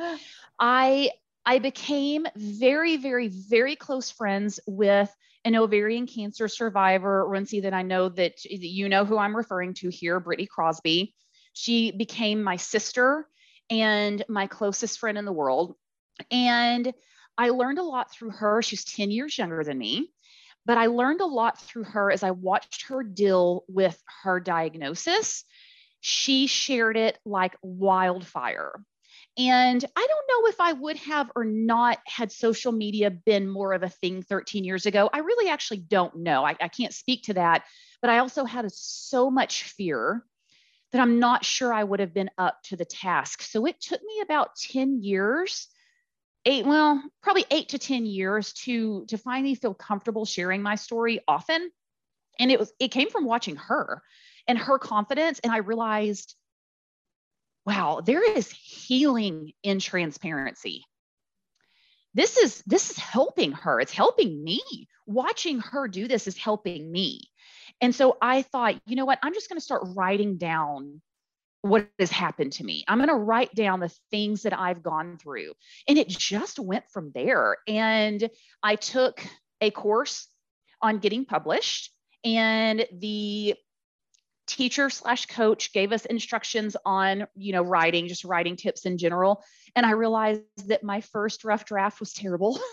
I 0.58 1.10
I 1.44 1.60
became 1.60 2.26
very, 2.34 2.96
very, 2.96 3.28
very 3.28 3.76
close 3.76 4.10
friends 4.10 4.58
with 4.66 5.14
an 5.44 5.54
ovarian 5.54 6.06
cancer 6.06 6.48
survivor, 6.48 7.26
Runcie, 7.26 7.60
that 7.60 7.74
I 7.74 7.82
know 7.82 8.08
that 8.08 8.44
you 8.44 8.88
know 8.88 9.04
who 9.04 9.18
I'm 9.18 9.36
referring 9.36 9.74
to 9.74 9.88
here, 9.88 10.18
Brittany 10.18 10.46
Crosby. 10.46 11.14
She 11.52 11.90
became 11.90 12.42
my 12.42 12.56
sister 12.56 13.26
and 13.70 14.22
my 14.28 14.46
closest 14.46 14.98
friend 14.98 15.16
in 15.16 15.24
the 15.24 15.32
world. 15.32 15.74
And 16.30 16.92
I 17.36 17.50
learned 17.50 17.78
a 17.78 17.84
lot 17.84 18.12
through 18.12 18.30
her. 18.30 18.60
She's 18.62 18.84
10 18.84 19.10
years 19.10 19.38
younger 19.38 19.62
than 19.62 19.78
me, 19.78 20.10
but 20.66 20.76
I 20.76 20.86
learned 20.86 21.20
a 21.20 21.26
lot 21.26 21.60
through 21.60 21.84
her 21.84 22.10
as 22.10 22.22
I 22.22 22.32
watched 22.32 22.88
her 22.88 23.02
deal 23.02 23.64
with 23.68 24.02
her 24.22 24.40
diagnosis 24.40 25.44
she 26.00 26.46
shared 26.46 26.96
it 26.96 27.18
like 27.24 27.56
wildfire. 27.62 28.80
And 29.36 29.84
I 29.94 30.06
don't 30.08 30.42
know 30.42 30.48
if 30.48 30.60
I 30.60 30.72
would 30.72 30.96
have 30.96 31.30
or 31.36 31.44
not 31.44 31.98
had 32.06 32.32
social 32.32 32.72
media 32.72 33.10
been 33.10 33.48
more 33.48 33.72
of 33.72 33.84
a 33.84 33.88
thing 33.88 34.22
13 34.22 34.64
years 34.64 34.84
ago. 34.84 35.08
I 35.12 35.18
really 35.18 35.48
actually 35.48 35.78
don't 35.78 36.16
know. 36.18 36.44
I, 36.44 36.56
I 36.60 36.66
can't 36.68 36.92
speak 36.92 37.24
to 37.24 37.34
that. 37.34 37.64
But 38.02 38.10
I 38.10 38.18
also 38.18 38.44
had 38.44 38.64
a, 38.64 38.70
so 38.70 39.30
much 39.30 39.62
fear 39.62 40.24
that 40.90 41.00
I'm 41.00 41.20
not 41.20 41.44
sure 41.44 41.72
I 41.72 41.84
would 41.84 42.00
have 42.00 42.14
been 42.14 42.30
up 42.36 42.58
to 42.64 42.76
the 42.76 42.84
task. 42.84 43.42
So 43.42 43.64
it 43.66 43.80
took 43.80 44.00
me 44.02 44.20
about 44.22 44.56
10 44.56 45.04
years, 45.04 45.68
eight, 46.44 46.66
well, 46.66 47.02
probably 47.22 47.44
eight 47.50 47.70
to 47.70 47.78
10 47.78 48.06
years 48.06 48.52
to, 48.64 49.04
to 49.06 49.18
finally 49.18 49.54
feel 49.54 49.74
comfortable 49.74 50.24
sharing 50.24 50.62
my 50.62 50.74
story 50.74 51.20
often. 51.28 51.70
And 52.40 52.50
it 52.50 52.58
was, 52.58 52.72
it 52.80 52.88
came 52.88 53.10
from 53.10 53.24
watching 53.24 53.56
her 53.56 54.02
and 54.48 54.58
her 54.58 54.78
confidence. 54.78 55.38
And 55.44 55.52
I 55.52 55.58
realized, 55.58 56.34
wow, 57.66 58.00
there 58.04 58.24
is 58.24 58.50
healing 58.50 59.52
in 59.62 59.78
transparency. 59.78 60.84
This 62.14 62.38
is 62.38 62.62
this 62.66 62.90
is 62.90 62.96
helping 62.96 63.52
her. 63.52 63.78
It's 63.78 63.92
helping 63.92 64.42
me. 64.42 64.60
Watching 65.06 65.60
her 65.60 65.86
do 65.86 66.08
this 66.08 66.26
is 66.26 66.36
helping 66.36 66.90
me. 66.90 67.20
And 67.80 67.94
so 67.94 68.16
I 68.20 68.42
thought, 68.42 68.80
you 68.86 68.96
know 68.96 69.04
what? 69.04 69.18
I'm 69.22 69.34
just 69.34 69.48
going 69.48 69.58
to 69.58 69.64
start 69.64 69.82
writing 69.94 70.36
down 70.36 71.00
what 71.62 71.88
has 71.98 72.10
happened 72.10 72.52
to 72.52 72.64
me. 72.64 72.84
I'm 72.88 72.98
going 72.98 73.08
to 73.08 73.14
write 73.14 73.54
down 73.54 73.80
the 73.80 73.94
things 74.10 74.42
that 74.42 74.58
I've 74.58 74.82
gone 74.82 75.18
through. 75.18 75.52
And 75.86 75.98
it 75.98 76.08
just 76.08 76.58
went 76.58 76.84
from 76.90 77.12
there. 77.14 77.56
And 77.66 78.28
I 78.62 78.76
took 78.76 79.24
a 79.60 79.70
course 79.70 80.28
on 80.80 80.98
getting 80.98 81.24
published. 81.24 81.92
And 82.24 82.86
the 82.92 83.54
teacher 84.48 84.90
slash 84.90 85.26
coach 85.26 85.72
gave 85.72 85.92
us 85.92 86.06
instructions 86.06 86.76
on 86.84 87.26
you 87.36 87.52
know 87.52 87.62
writing 87.62 88.08
just 88.08 88.24
writing 88.24 88.56
tips 88.56 88.86
in 88.86 88.98
general. 88.98 89.44
And 89.76 89.86
i 89.86 89.92
realized 89.92 90.42
that 90.66 90.82
my 90.82 91.00
first 91.00 91.44
rough 91.44 91.64
draft 91.64 92.00
was 92.00 92.12
terrible. 92.12 92.58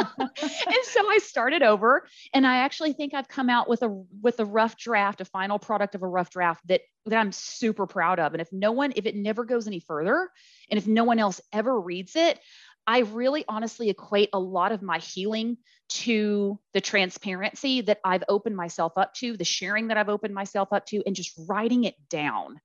And 0.00 0.84
so 0.84 1.08
i 1.08 1.18
started 1.18 1.62
over. 1.62 2.04
And 2.32 2.46
i 2.46 2.58
actually 2.58 2.92
think 2.92 3.14
i've 3.14 3.28
come 3.28 3.48
out 3.48 3.68
with 3.68 3.82
a 3.82 4.04
with 4.20 4.40
a 4.40 4.44
rough 4.44 4.76
draft 4.76 5.20
a 5.20 5.24
final 5.24 5.58
product 5.58 5.94
of 5.94 6.02
a 6.02 6.06
rough 6.06 6.30
draft 6.30 6.66
that 6.66 6.80
that 7.06 7.18
i'm 7.18 7.30
super 7.30 7.86
proud 7.86 8.18
of. 8.18 8.32
And 8.32 8.40
if 8.40 8.48
no 8.52 8.72
one 8.72 8.92
if 8.96 9.06
it 9.06 9.14
never 9.14 9.44
goes 9.44 9.66
any 9.66 9.78
further 9.80 10.30
and 10.70 10.78
if 10.78 10.86
no 10.86 11.04
one 11.04 11.18
else 11.18 11.40
ever 11.52 11.80
reads 11.80 12.16
it 12.16 12.40
I 12.88 13.00
really 13.00 13.44
honestly 13.46 13.90
equate 13.90 14.30
a 14.32 14.40
lot 14.40 14.72
of 14.72 14.80
my 14.80 14.96
healing 14.98 15.58
to 15.90 16.58
the 16.72 16.80
transparency 16.80 17.82
that 17.82 18.00
I've 18.02 18.24
opened 18.30 18.56
myself 18.56 18.94
up 18.96 19.12
to, 19.16 19.36
the 19.36 19.44
sharing 19.44 19.88
that 19.88 19.98
I've 19.98 20.08
opened 20.08 20.32
myself 20.32 20.72
up 20.72 20.86
to, 20.86 21.02
and 21.04 21.14
just 21.14 21.38
writing 21.46 21.84
it 21.84 21.96
down 22.08 22.58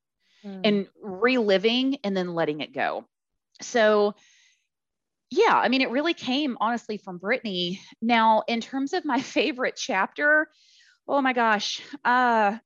mm. 0.46 0.62
and 0.64 0.88
reliving 1.02 1.98
and 2.06 2.16
then 2.16 2.34
letting 2.34 2.62
it 2.62 2.74
go. 2.74 3.06
So, 3.62 4.16
yeah, 5.30 5.58
I 5.58 5.68
mean, 5.68 5.82
it 5.82 5.90
really 5.90 6.14
came 6.14 6.58
honestly 6.62 6.96
from 6.98 7.18
Brittany. 7.18 7.82
Now, 8.02 8.44
in 8.48 8.62
terms 8.62 8.94
of 8.94 9.04
my 9.04 9.20
favorite 9.22 9.76
chapter, 9.76 10.48
oh 11.06 11.22
my 11.22 11.34
gosh, 11.34 11.82
uh, 12.06 12.58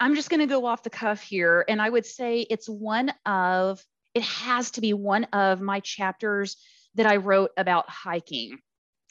I'm 0.00 0.14
just 0.14 0.30
going 0.30 0.40
to 0.40 0.46
go 0.46 0.64
off 0.64 0.82
the 0.82 0.90
cuff 0.90 1.20
here. 1.20 1.66
And 1.68 1.82
I 1.82 1.90
would 1.90 2.06
say 2.06 2.40
it's 2.40 2.66
one 2.66 3.12
of 3.26 3.84
it 4.16 4.22
has 4.22 4.70
to 4.70 4.80
be 4.80 4.94
one 4.94 5.24
of 5.34 5.60
my 5.60 5.80
chapters 5.80 6.56
that 6.94 7.04
I 7.04 7.16
wrote 7.16 7.50
about 7.58 7.90
hiking. 7.90 8.58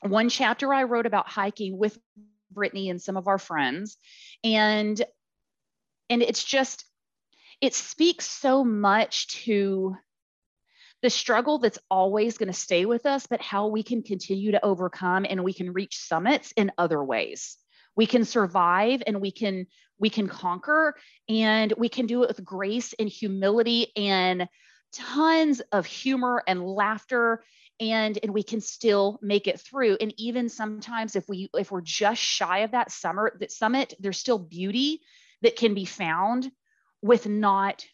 One 0.01 0.29
chapter 0.29 0.73
I 0.73 0.81
wrote 0.81 1.05
about 1.05 1.29
hiking 1.29 1.77
with 1.77 1.95
Brittany 2.49 2.89
and 2.89 2.99
some 2.99 3.15
of 3.15 3.27
our 3.27 3.37
friends. 3.37 3.97
And 4.43 4.99
and 6.09 6.23
it's 6.23 6.43
just 6.43 6.85
it 7.61 7.75
speaks 7.75 8.25
so 8.25 8.63
much 8.63 9.27
to 9.45 9.95
the 11.03 11.11
struggle 11.11 11.59
that's 11.59 11.77
always 11.91 12.39
going 12.39 12.51
to 12.51 12.59
stay 12.59 12.85
with 12.85 13.05
us, 13.05 13.27
but 13.27 13.43
how 13.43 13.67
we 13.67 13.83
can 13.83 14.01
continue 14.01 14.53
to 14.53 14.65
overcome 14.65 15.23
and 15.29 15.43
we 15.43 15.53
can 15.53 15.71
reach 15.71 15.99
summits 15.99 16.51
in 16.57 16.71
other 16.79 17.03
ways. 17.03 17.57
We 17.95 18.07
can 18.07 18.25
survive 18.25 19.03
and 19.05 19.21
we 19.21 19.31
can 19.31 19.67
we 19.99 20.09
can 20.09 20.27
conquer 20.27 20.95
and 21.29 21.71
we 21.77 21.89
can 21.89 22.07
do 22.07 22.23
it 22.23 22.27
with 22.27 22.43
grace 22.43 22.93
and 22.97 23.07
humility 23.07 23.91
and 23.95 24.49
tons 24.95 25.61
of 25.71 25.85
humor 25.85 26.43
and 26.47 26.65
laughter 26.65 27.43
and 27.79 28.17
and 28.23 28.33
we 28.33 28.43
can 28.43 28.61
still 28.61 29.19
make 29.21 29.47
it 29.47 29.59
through. 29.59 29.97
And 29.99 30.13
even 30.17 30.49
sometimes 30.49 31.15
if 31.15 31.27
we 31.27 31.49
if 31.53 31.71
we're 31.71 31.81
just 31.81 32.21
shy 32.21 32.59
of 32.59 32.71
that 32.71 32.91
summer 32.91 33.35
that 33.39 33.51
summit 33.51 33.93
there's 33.99 34.17
still 34.17 34.39
beauty 34.39 35.01
that 35.41 35.55
can 35.55 35.73
be 35.73 35.85
found 35.85 36.49
with 37.01 37.27
not 37.27 37.85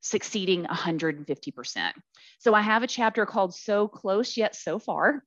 succeeding 0.00 0.64
150% 0.64 1.92
so 2.38 2.52
i 2.52 2.60
have 2.60 2.82
a 2.82 2.86
chapter 2.86 3.24
called 3.24 3.54
so 3.54 3.88
close 3.88 4.36
yet 4.36 4.54
so 4.54 4.78
far. 4.78 5.24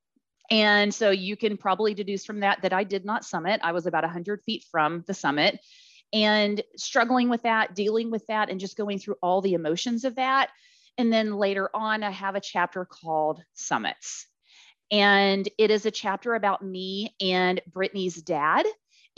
And 0.49 0.93
so 0.93 1.10
you 1.10 1.36
can 1.36 1.58
probably 1.58 1.93
deduce 1.93 2.25
from 2.25 2.41
that 2.41 2.62
that 2.62 2.73
i 2.73 2.84
did 2.84 3.03
not 3.03 3.25
summit. 3.25 3.60
I 3.63 3.71
was 3.71 3.86
about 3.86 4.03
100 4.03 4.43
feet 4.45 4.65
from 4.71 5.03
the 5.08 5.13
summit 5.13 5.60
and 6.13 6.61
struggling 6.75 7.29
with 7.29 7.43
that, 7.43 7.75
dealing 7.75 8.11
with 8.11 8.25
that, 8.27 8.49
and 8.49 8.59
just 8.59 8.77
going 8.77 8.99
through 8.99 9.15
all 9.21 9.41
the 9.41 9.53
emotions 9.53 10.05
of 10.05 10.15
that. 10.15 10.49
And 10.97 11.11
then 11.11 11.35
later 11.35 11.69
on, 11.73 12.03
I 12.03 12.11
have 12.11 12.35
a 12.35 12.41
chapter 12.41 12.85
called 12.85 13.43
Summits. 13.53 14.25
And 14.89 15.47
it 15.57 15.69
is 15.69 15.85
a 15.85 15.91
chapter 15.91 16.33
about 16.33 16.63
me 16.63 17.13
and 17.19 17.61
Brittany's 17.67 18.15
dad 18.15 18.65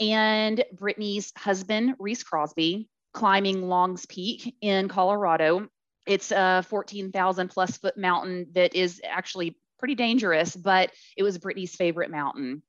and 0.00 0.64
Brittany's 0.72 1.32
husband, 1.36 1.94
Reese 1.98 2.22
Crosby, 2.22 2.88
climbing 3.12 3.62
Long's 3.62 4.06
Peak 4.06 4.56
in 4.60 4.88
Colorado. 4.88 5.68
It's 6.06 6.32
a 6.32 6.64
14,000 6.68 7.48
plus 7.48 7.76
foot 7.76 7.96
mountain 7.96 8.48
that 8.54 8.74
is 8.74 9.00
actually 9.06 9.56
pretty 9.78 9.94
dangerous, 9.94 10.56
but 10.56 10.90
it 11.16 11.22
was 11.22 11.38
Brittany's 11.38 11.76
favorite 11.76 12.10
mountain. 12.10 12.62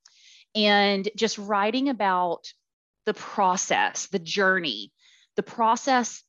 And 0.54 1.10
just 1.16 1.38
writing 1.38 1.90
about 1.90 2.52
the 3.06 3.14
process, 3.14 4.08
the 4.08 4.20
journey, 4.20 4.92
the 5.36 5.44
process 5.44 6.24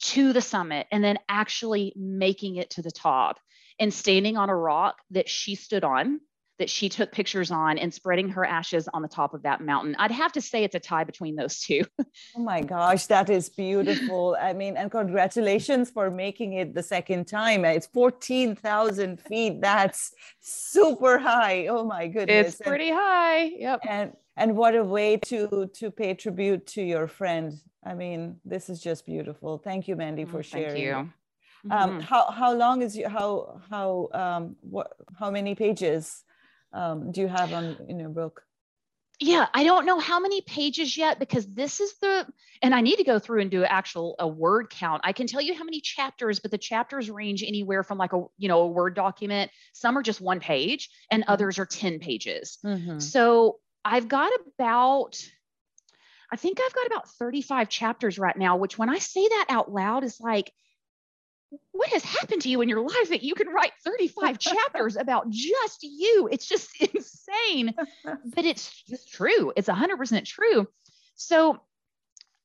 to 0.00 0.32
the 0.32 0.40
summit, 0.40 0.86
and 0.90 1.02
then 1.02 1.18
actually 1.28 1.92
making 1.96 2.56
it 2.56 2.70
to 2.70 2.82
the 2.82 2.90
top 2.90 3.38
and 3.78 3.92
standing 3.92 4.36
on 4.36 4.50
a 4.50 4.56
rock 4.56 4.96
that 5.10 5.28
she 5.28 5.54
stood 5.54 5.84
on, 5.84 6.20
that 6.58 6.70
she 6.70 6.88
took 6.88 7.12
pictures 7.12 7.50
on, 7.50 7.78
and 7.78 7.92
spreading 7.92 8.28
her 8.30 8.44
ashes 8.44 8.88
on 8.92 9.02
the 9.02 9.08
top 9.08 9.34
of 9.34 9.42
that 9.42 9.60
mountain. 9.60 9.96
I'd 9.98 10.10
have 10.10 10.32
to 10.32 10.40
say 10.40 10.64
it's 10.64 10.74
a 10.74 10.80
tie 10.80 11.04
between 11.04 11.36
those 11.36 11.60
two. 11.60 11.82
oh 12.36 12.42
my 12.42 12.62
gosh, 12.62 13.06
that 13.06 13.30
is 13.30 13.48
beautiful. 13.48 14.36
I 14.40 14.52
mean, 14.52 14.76
and 14.76 14.90
congratulations 14.90 15.90
for 15.90 16.10
making 16.10 16.54
it 16.54 16.74
the 16.74 16.82
second 16.82 17.26
time. 17.26 17.64
It's 17.64 17.86
14,000 17.88 19.20
feet. 19.20 19.60
That's 19.60 20.12
super 20.40 21.18
high. 21.18 21.66
Oh 21.66 21.84
my 21.84 22.06
goodness. 22.06 22.54
It's 22.54 22.68
pretty 22.68 22.90
and, 22.90 22.98
high. 22.98 23.42
Yep. 23.58 23.80
And 23.88 24.12
and 24.36 24.56
what 24.56 24.74
a 24.74 24.84
way 24.84 25.16
to 25.16 25.70
to 25.74 25.90
pay 25.90 26.14
tribute 26.14 26.66
to 26.66 26.82
your 26.82 27.08
friend 27.08 27.54
i 27.84 27.94
mean 27.94 28.36
this 28.44 28.68
is 28.68 28.80
just 28.80 29.06
beautiful 29.06 29.58
thank 29.58 29.88
you 29.88 29.96
mandi 29.96 30.24
for 30.24 30.42
sharing 30.42 30.66
thank 30.68 30.78
you 30.78 31.12
um, 31.70 31.90
mm-hmm. 31.90 32.00
how 32.00 32.30
how 32.30 32.52
long 32.54 32.82
is 32.82 32.96
you 32.96 33.08
how 33.08 33.60
how 33.70 34.08
um 34.12 34.56
what 34.60 34.92
how 35.18 35.30
many 35.30 35.54
pages 35.54 36.24
um 36.76 37.10
do 37.12 37.20
you 37.20 37.28
have 37.28 37.52
on 37.52 37.76
in 37.88 37.98
your 37.98 38.10
book 38.10 38.42
yeah, 39.18 39.46
I 39.54 39.64
don't 39.64 39.86
know 39.86 39.98
how 39.98 40.20
many 40.20 40.42
pages 40.42 40.96
yet 40.96 41.18
because 41.18 41.46
this 41.46 41.80
is 41.80 41.94
the, 42.00 42.26
and 42.60 42.74
I 42.74 42.82
need 42.82 42.96
to 42.96 43.04
go 43.04 43.18
through 43.18 43.40
and 43.40 43.50
do 43.50 43.64
actual 43.64 44.14
a 44.18 44.28
word 44.28 44.68
count. 44.68 45.00
I 45.04 45.12
can 45.12 45.26
tell 45.26 45.40
you 45.40 45.54
how 45.54 45.64
many 45.64 45.80
chapters, 45.80 46.38
but 46.38 46.50
the 46.50 46.58
chapters 46.58 47.10
range 47.10 47.42
anywhere 47.42 47.82
from 47.82 47.96
like 47.96 48.12
a, 48.12 48.24
you 48.36 48.48
know, 48.48 48.60
a 48.60 48.66
word 48.66 48.94
document. 48.94 49.50
Some 49.72 49.96
are 49.96 50.02
just 50.02 50.20
one 50.20 50.40
page 50.40 50.90
and 51.10 51.22
mm-hmm. 51.22 51.32
others 51.32 51.58
are 51.58 51.64
10 51.64 51.98
pages. 51.98 52.58
Mm-hmm. 52.64 52.98
So 52.98 53.58
I've 53.82 54.08
got 54.08 54.32
about, 54.54 55.18
I 56.30 56.36
think 56.36 56.60
I've 56.60 56.74
got 56.74 56.86
about 56.86 57.08
35 57.12 57.70
chapters 57.70 58.18
right 58.18 58.36
now, 58.36 58.58
which 58.58 58.76
when 58.76 58.90
I 58.90 58.98
say 58.98 59.26
that 59.26 59.46
out 59.48 59.72
loud 59.72 60.04
is 60.04 60.20
like, 60.20 60.52
what 61.72 61.88
has 61.90 62.02
happened 62.02 62.42
to 62.42 62.48
you 62.48 62.60
in 62.60 62.68
your 62.68 62.80
life 62.80 63.08
that 63.10 63.22
you 63.22 63.34
can 63.34 63.48
write 63.48 63.72
35 63.84 64.38
chapters 64.40 64.96
about 64.96 65.30
just 65.30 65.82
you? 65.82 66.28
It's 66.30 66.46
just 66.46 66.70
insane, 66.94 67.74
but 68.04 68.44
it's 68.44 68.82
just 68.84 69.12
true. 69.12 69.52
It's 69.56 69.68
100% 69.68 70.24
true. 70.24 70.66
So 71.14 71.60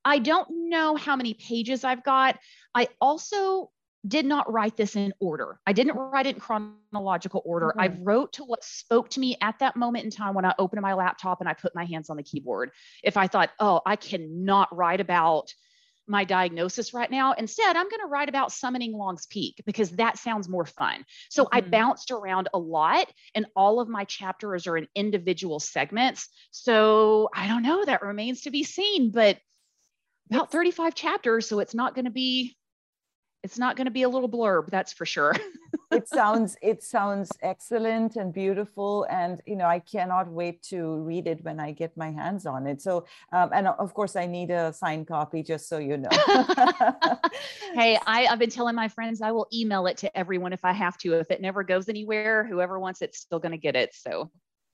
I 0.04 0.20
don't 0.20 0.70
know 0.70 0.96
how 0.96 1.16
many 1.16 1.34
pages 1.34 1.84
I've 1.84 2.04
got. 2.04 2.40
I 2.74 2.90
also 3.00 3.72
did 4.08 4.26
not 4.26 4.52
write 4.52 4.76
this 4.78 4.96
in 4.96 5.14
order. 5.20 5.60
I 5.68 5.74
didn't 5.74 5.96
write 5.96 6.26
it 6.26 6.36
in 6.36 6.42
chronological 6.42 7.44
order. 7.46 7.68
Mm-hmm. 7.68 7.82
I 7.82 7.98
wrote 8.02 8.34
to 8.34 8.44
what 8.44 8.64
spoke 8.64 9.10
to 9.10 9.20
me 9.20 9.38
at 9.42 9.60
that 9.60 9.76
moment 9.76 10.06
in 10.06 10.12
time 10.12 10.34
when 10.34 10.46
I 10.46 10.56
opened 10.58 10.82
my 10.82 10.94
laptop 10.94 11.40
and 11.40 11.48
I 11.48 11.54
put 11.54 11.76
my 11.76 11.86
hands 11.86 12.10
on 12.10 12.18
the 12.18 12.24
keyboard. 12.24 12.72
If 13.04 13.16
I 13.16 13.28
thought, 13.28 13.52
oh, 13.60 13.82
I 13.86 13.96
cannot 13.96 14.76
write 14.76 15.02
about 15.02 15.54
my 16.08 16.24
diagnosis 16.24 16.94
right 16.94 17.10
now. 17.10 17.34
Instead, 17.34 17.76
I'm 17.76 17.90
going 17.90 18.02
to 18.02 18.08
write 18.08 18.30
about 18.30 18.52
summoning 18.52 18.94
Long's 18.94 19.26
Peak 19.26 19.62
because 19.66 19.92
that 19.92 20.18
sounds 20.18 20.50
more 20.50 20.66
fun. 20.66 21.06
So 21.30 21.46
mm-hmm. 21.46 21.58
I 21.58 21.62
bounced 21.62 22.12
around 22.12 22.50
a 22.54 22.60
lot, 22.60 23.08
and 23.36 23.46
all 23.56 23.80
of 23.80 23.88
my 23.88 24.04
chapters 24.06 24.68
are 24.68 24.78
in 24.78 24.88
individual 24.96 25.60
segments. 25.60 26.30
So 26.52 27.30
I 27.34 27.48
don't 27.48 27.64
know, 27.64 27.84
that 27.86 28.02
remains 28.02 28.42
to 28.42 28.52
be 28.52 28.64
seen, 28.64 29.12
but 29.12 29.38
about 30.30 30.52
35 30.52 30.96
chapters. 30.96 31.48
So 31.48 31.60
it's 31.60 31.76
not 31.76 31.96
going 31.96 32.06
to 32.06 32.12
be 32.12 32.56
it's 33.44 33.58
not 33.58 33.76
going 33.76 33.86
to 33.86 33.92
be 33.92 34.04
a 34.04 34.10
little 34.10 34.30
blurb 34.30 34.70
that's 34.70 34.94
for 34.94 35.06
sure 35.06 35.34
it 35.92 36.08
sounds 36.08 36.56
it 36.62 36.84
sounds 36.84 37.30
excellent 37.42 38.16
and 38.16 38.34
beautiful 38.34 39.06
and 39.10 39.42
you 39.46 39.56
know 39.56 39.66
i 39.66 39.80
cannot 39.80 40.30
wait 40.30 40.62
to 40.64 40.96
read 41.02 41.28
it 41.28 41.44
when 41.44 41.60
i 41.60 41.72
get 41.72 41.96
my 41.98 42.12
hands 42.12 42.46
on 42.46 42.66
it 42.66 42.82
so 42.82 43.06
um, 43.34 43.50
and 43.54 43.68
of 43.68 43.94
course 43.94 44.16
i 44.16 44.26
need 44.26 44.50
a 44.50 44.72
signed 44.74 45.08
copy 45.08 45.44
just 45.44 45.68
so 45.68 45.78
you 45.78 45.98
know 45.98 46.10
hey 47.74 47.98
I, 48.08 48.28
i've 48.30 48.40
been 48.40 48.50
telling 48.50 48.76
my 48.76 48.88
friends 48.88 49.22
i 49.22 49.32
will 49.32 49.48
email 49.54 49.86
it 49.88 49.98
to 49.98 50.18
everyone 50.18 50.54
if 50.54 50.64
i 50.64 50.72
have 50.72 50.98
to 51.00 51.14
if 51.14 51.30
it 51.30 51.42
never 51.42 51.64
goes 51.64 51.90
anywhere 51.90 52.46
whoever 52.46 52.80
wants 52.80 53.02
it's 53.02 53.20
still 53.20 53.40
going 53.40 53.52
to 53.52 53.58
get 53.58 53.76
it 53.76 53.94
so 53.94 54.32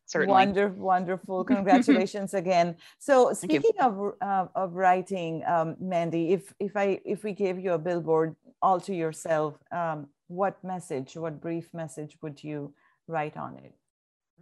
certainly. 0.08 0.32
Wonderful, 0.32 0.82
wonderful. 0.82 1.44
Congratulations 1.56 2.34
again. 2.34 2.76
So 2.98 3.34
speaking 3.34 3.74
of, 3.80 4.14
uh, 4.22 4.48
of 4.56 4.74
writing, 4.74 5.44
um, 5.46 5.76
Mandi, 5.80 6.32
if, 6.32 6.54
if 6.60 6.76
I, 6.76 7.00
if 7.06 7.24
we 7.24 7.34
gave 7.34 7.60
you 7.60 7.74
a 7.74 7.78
billboard 7.78 8.36
all 8.62 8.80
to 8.82 8.96
yourself, 8.96 9.56
um, 9.72 10.08
what 10.28 10.64
message, 10.64 11.16
what 11.16 11.42
brief 11.42 11.74
message 11.74 12.18
would 12.22 12.44
you 12.44 12.74
write 13.08 13.38
on 13.38 13.58
it? 13.58 13.74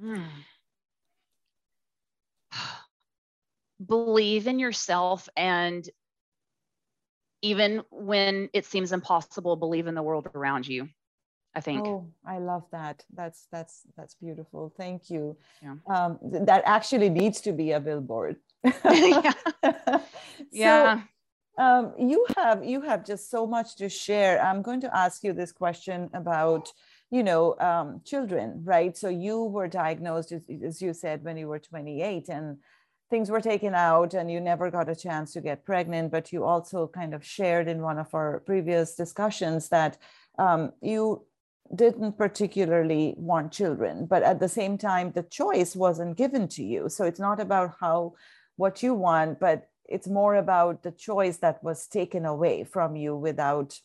Mm. 0.03 0.27
Believe 3.85 4.47
in 4.47 4.59
yourself 4.59 5.27
and 5.35 5.87
even 7.41 7.83
when 7.91 8.49
it 8.53 8.65
seems 8.65 8.91
impossible, 8.91 9.55
believe 9.55 9.85
in 9.85 9.93
the 9.93 10.01
world 10.01 10.27
around 10.33 10.67
you. 10.67 10.89
I 11.53 11.61
think. 11.61 11.85
Oh, 11.85 12.07
I 12.25 12.39
love 12.39 12.63
that. 12.71 13.05
That's 13.13 13.47
that's 13.51 13.83
that's 13.95 14.15
beautiful. 14.15 14.73
Thank 14.75 15.09
you. 15.09 15.37
Yeah. 15.61 15.75
Um, 15.87 16.19
th- 16.29 16.43
that 16.45 16.63
actually 16.65 17.09
needs 17.09 17.39
to 17.41 17.53
be 17.53 17.71
a 17.71 17.79
billboard. 17.79 18.37
yeah. 18.63 19.31
yeah. 20.51 21.01
Um, 21.57 21.93
you 21.97 22.25
have 22.37 22.65
you 22.65 22.81
have 22.81 23.05
just 23.05 23.29
so 23.29 23.47
much 23.47 23.75
to 23.77 23.89
share. 23.89 24.41
I'm 24.43 24.61
going 24.61 24.81
to 24.81 24.95
ask 24.95 25.23
you 25.23 25.33
this 25.33 25.51
question 25.51 26.09
about 26.13 26.71
you 27.11 27.23
know 27.23 27.57
um, 27.59 28.01
children, 28.03 28.61
right? 28.63 28.95
So 28.97 29.09
you 29.09 29.43
were 29.43 29.67
diagnosed, 29.67 30.31
as, 30.31 30.81
you 30.81 30.93
said, 30.93 31.23
when 31.23 31.37
you 31.37 31.47
were 31.47 31.59
28, 31.59 32.29
and 32.29 32.57
things 33.09 33.29
were 33.29 33.41
taken 33.41 33.73
out, 33.73 34.13
and 34.13 34.29
you 34.29 34.41
never 34.41 34.69
got 34.69 34.89
a 34.89 34.95
chance 34.95 35.33
to 35.33 35.41
get 35.41 35.65
pregnant. 35.65 36.11
But 36.11 36.33
you 36.33 36.43
also 36.43 36.87
kind 36.87 37.13
of 37.13 37.25
shared 37.25 37.67
in 37.67 37.81
one 37.81 37.99
of 37.99 38.13
our 38.13 38.41
previous 38.41 38.95
discussions 38.95 39.69
that 39.69 39.97
um, 40.37 40.73
you 40.81 41.25
didn't 41.73 42.15
particularly 42.15 43.15
want 43.17 43.51
children 43.51 44.05
but 44.05 44.21
at 44.21 44.39
the 44.39 44.47
same 44.47 44.77
time 44.77 45.11
the 45.13 45.23
choice 45.23 45.75
wasn't 45.75 46.15
given 46.15 46.47
to 46.47 46.63
you 46.63 46.87
so 46.87 47.05
it's 47.05 47.19
not 47.19 47.39
about 47.39 47.73
how 47.79 48.13
what 48.55 48.83
you 48.83 48.93
want 48.93 49.39
but 49.39 49.67
it's 49.87 50.07
more 50.07 50.35
about 50.35 50.83
the 50.83 50.91
choice 50.91 51.37
that 51.37 51.63
was 51.63 51.87
taken 51.87 52.25
away 52.25 52.63
from 52.63 52.95
you 52.95 53.15
without 53.15 53.79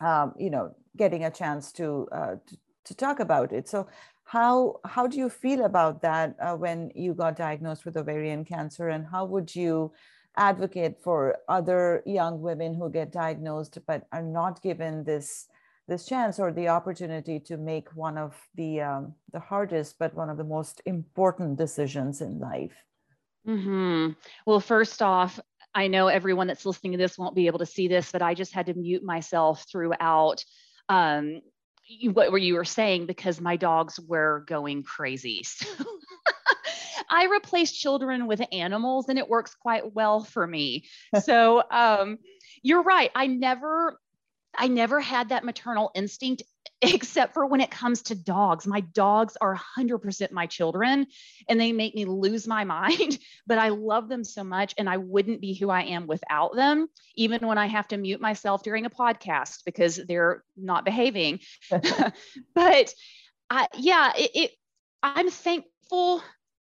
um, 0.00 0.34
you 0.38 0.50
know 0.50 0.74
getting 0.96 1.24
a 1.24 1.30
chance 1.30 1.72
to, 1.72 2.08
uh, 2.12 2.34
to, 2.46 2.56
to 2.84 2.94
talk 2.94 3.20
about 3.20 3.52
it. 3.52 3.68
So 3.68 3.86
how 4.24 4.80
how 4.84 5.06
do 5.06 5.18
you 5.18 5.28
feel 5.28 5.64
about 5.64 6.02
that 6.02 6.36
uh, 6.40 6.56
when 6.56 6.90
you 6.94 7.14
got 7.14 7.36
diagnosed 7.36 7.84
with 7.84 7.96
ovarian 7.96 8.44
cancer? 8.44 8.88
And 8.88 9.06
how 9.06 9.24
would 9.24 9.54
you 9.54 9.92
advocate 10.36 11.02
for 11.02 11.38
other 11.48 12.02
young 12.06 12.40
women 12.40 12.74
who 12.74 12.90
get 12.90 13.12
diagnosed 13.12 13.78
but 13.86 14.06
are 14.12 14.22
not 14.22 14.62
given 14.62 15.04
this 15.04 15.48
this 15.88 16.06
chance 16.06 16.38
or 16.38 16.52
the 16.52 16.68
opportunity 16.68 17.40
to 17.40 17.56
make 17.56 17.88
one 17.96 18.16
of 18.16 18.36
the 18.54 18.80
um, 18.80 19.14
the 19.32 19.40
hardest 19.40 19.98
but 19.98 20.14
one 20.14 20.30
of 20.30 20.36
the 20.36 20.44
most 20.44 20.80
important 20.86 21.58
decisions 21.58 22.20
in 22.20 22.38
life 22.38 22.84
mm-hmm. 23.46 24.12
well 24.46 24.60
first 24.60 25.02
off 25.02 25.40
i 25.74 25.86
know 25.86 26.08
everyone 26.08 26.46
that's 26.46 26.66
listening 26.66 26.92
to 26.92 26.98
this 26.98 27.18
won't 27.18 27.34
be 27.34 27.46
able 27.46 27.58
to 27.58 27.66
see 27.66 27.88
this 27.88 28.12
but 28.12 28.22
i 28.22 28.34
just 28.34 28.52
had 28.52 28.66
to 28.66 28.74
mute 28.74 29.02
myself 29.02 29.64
throughout 29.70 30.44
um, 30.88 31.40
what 32.12 32.32
were 32.32 32.38
you 32.38 32.54
were 32.54 32.64
saying 32.64 33.06
because 33.06 33.40
my 33.40 33.56
dogs 33.56 33.98
were 34.00 34.44
going 34.46 34.82
crazy 34.82 35.42
so 35.44 35.66
I 37.10 37.26
replace 37.26 37.72
children 37.72 38.26
with 38.26 38.40
animals 38.52 39.08
and 39.08 39.18
it 39.18 39.28
works 39.28 39.54
quite 39.54 39.94
well 39.94 40.22
for 40.22 40.46
me. 40.46 40.84
so 41.22 41.62
um, 41.70 42.18
you're 42.62 42.82
right. 42.82 43.10
I 43.14 43.26
never 43.26 43.98
I 44.56 44.68
never 44.68 45.00
had 45.00 45.28
that 45.28 45.44
maternal 45.44 45.90
instinct 45.94 46.42
except 46.82 47.34
for 47.34 47.46
when 47.46 47.60
it 47.60 47.70
comes 47.70 48.02
to 48.02 48.14
dogs. 48.14 48.66
My 48.66 48.80
dogs 48.80 49.36
are 49.40 49.58
100% 49.78 50.32
my 50.32 50.46
children 50.46 51.06
and 51.48 51.60
they 51.60 51.72
make 51.72 51.94
me 51.94 52.04
lose 52.06 52.46
my 52.46 52.64
mind, 52.80 53.18
but 53.46 53.58
I 53.58 53.68
love 53.68 54.08
them 54.08 54.24
so 54.24 54.44
much 54.44 54.74
and 54.78 54.88
I 54.88 54.96
wouldn't 54.96 55.40
be 55.40 55.54
who 55.54 55.70
I 55.70 55.82
am 55.82 56.06
without 56.06 56.54
them, 56.54 56.88
even 57.16 57.46
when 57.46 57.58
I 57.58 57.66
have 57.66 57.88
to 57.88 57.96
mute 57.96 58.20
myself 58.20 58.62
during 58.62 58.86
a 58.86 58.90
podcast 58.90 59.64
because 59.64 59.96
they're 59.96 60.42
not 60.56 60.84
behaving. 60.84 61.40
but 62.54 62.94
I, 63.50 63.66
yeah, 63.76 64.12
it, 64.16 64.30
it, 64.34 64.50
I'm 65.02 65.30
thankful 65.30 66.22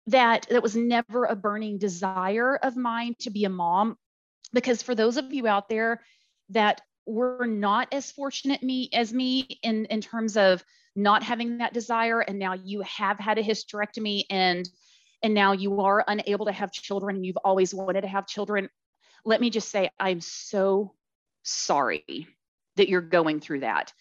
that 0.06 0.46
that 0.50 0.62
was 0.62 0.76
never 0.76 1.24
a 1.24 1.36
burning 1.36 1.78
desire 1.78 2.56
of 2.56 2.76
mine 2.76 3.14
to 3.20 3.30
be 3.30 3.44
a 3.44 3.50
mom 3.50 3.96
because 4.52 4.82
for 4.82 4.94
those 4.94 5.16
of 5.16 5.32
you 5.32 5.46
out 5.46 5.68
there 5.68 6.00
that 6.50 6.80
were 7.06 7.46
not 7.46 7.88
as 7.92 8.10
fortunate 8.10 8.62
me 8.62 8.88
as 8.92 9.12
me 9.12 9.58
in 9.62 9.86
in 9.86 10.00
terms 10.00 10.36
of 10.36 10.64
not 10.96 11.22
having 11.22 11.58
that 11.58 11.72
desire 11.72 12.20
and 12.20 12.38
now 12.38 12.54
you 12.54 12.82
have 12.82 13.18
had 13.18 13.38
a 13.38 13.42
hysterectomy 13.42 14.24
and 14.30 14.68
and 15.22 15.34
now 15.34 15.52
you 15.52 15.80
are 15.80 16.04
unable 16.08 16.46
to 16.46 16.52
have 16.52 16.72
children 16.72 17.16
and 17.16 17.26
you've 17.26 17.36
always 17.38 17.74
wanted 17.74 18.00
to 18.00 18.08
have 18.08 18.26
children. 18.26 18.68
Let 19.24 19.40
me 19.40 19.50
just 19.50 19.70
say 19.70 19.90
i'm 19.98 20.20
so 20.20 20.94
sorry 21.42 22.26
that 22.76 22.88
you're 22.88 23.00
going 23.00 23.40
through 23.40 23.60
that. 23.60 23.92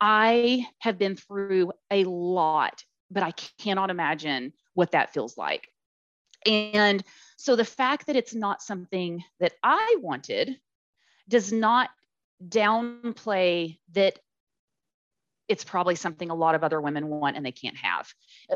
I 0.00 0.66
have 0.78 0.98
been 0.98 1.16
through 1.16 1.72
a 1.90 2.04
lot 2.04 2.84
but 3.10 3.22
i 3.22 3.32
cannot 3.58 3.90
imagine 3.90 4.52
what 4.74 4.92
that 4.92 5.12
feels 5.12 5.36
like. 5.36 5.68
And 6.46 7.04
so 7.36 7.56
the 7.56 7.64
fact 7.64 8.06
that 8.06 8.16
it's 8.16 8.34
not 8.34 8.62
something 8.62 9.22
that 9.40 9.52
i 9.62 9.96
wanted 10.00 10.56
does 11.28 11.52
not 11.52 11.90
downplay 12.48 13.78
that 13.92 14.18
it's 15.48 15.64
probably 15.64 15.94
something 15.94 16.30
a 16.30 16.34
lot 16.34 16.54
of 16.54 16.64
other 16.64 16.80
women 16.80 17.08
want 17.08 17.36
and 17.36 17.44
they 17.44 17.52
can't 17.52 17.76
have, 17.76 18.08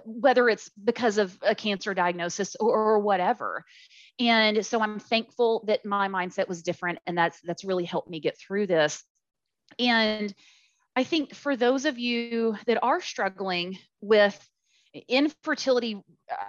whether 0.05 0.49
it's 0.49 0.71
because 0.83 1.19
of 1.19 1.37
a 1.43 1.55
cancer 1.55 1.93
diagnosis 1.93 2.57
or, 2.59 2.99
whatever. 3.01 3.65
And 4.19 4.65
so 4.65 4.81
I'm 4.81 4.99
thankful 4.99 5.65
that 5.67 5.85
my 5.85 6.09
mindset 6.09 6.49
was 6.49 6.63
different, 6.63 7.01
and 7.07 7.19
that's 7.19 7.41
that's 7.43 7.65
really 7.65 7.85
helped 7.85 8.09
me 8.09 8.21
get 8.21 8.39
through 8.39 8.67
this. 8.69 9.05
And 9.79 10.33
I 10.95 11.05
think 11.05 11.35
for 11.35 11.57
those 11.57 11.85
of 11.85 11.99
you 11.99 12.57
that 12.67 12.79
are 12.83 13.03
struggling 13.03 13.79
with 14.01 14.49
infertility, 15.09 16.03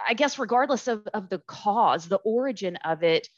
I 0.08 0.14
guess 0.14 0.38
regardless 0.38 0.88
of, 0.88 1.06
of 1.12 1.28
the 1.28 1.40
cause, 1.46 2.08
the 2.08 2.20
origin 2.24 2.76
of 2.76 3.02
it, 3.02 3.28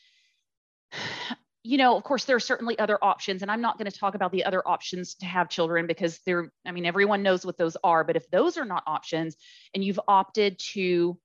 you 1.63 1.77
know, 1.77 1.97
of 1.97 2.05
course, 2.05 2.25
there 2.25 2.37
are 2.37 2.41
certainly 2.41 2.79
other 2.79 2.99
options, 3.03 3.43
and 3.43 3.51
I'm 3.51 3.61
not 3.61 3.79
going 3.79 3.91
to 3.91 3.97
talk 3.97 4.15
about 4.15 4.33
the 4.33 4.45
other 4.45 4.67
options 4.67 5.15
to 5.17 5.27
have 5.27 5.51
children 5.51 5.87
because 5.87 6.19
they're, 6.25 6.51
I 6.67 6.73
mean, 6.73 6.87
everyone 6.87 7.23
knows 7.23 7.45
what 7.45 7.59
those 7.59 7.77
are. 7.85 8.03
But 8.03 8.17
if 8.17 8.31
those 8.31 8.57
are 8.57 8.65
not 8.65 8.83
options 8.87 9.37
and 9.75 9.85
you've 9.85 10.01
opted 10.09 10.59
to 10.73 11.19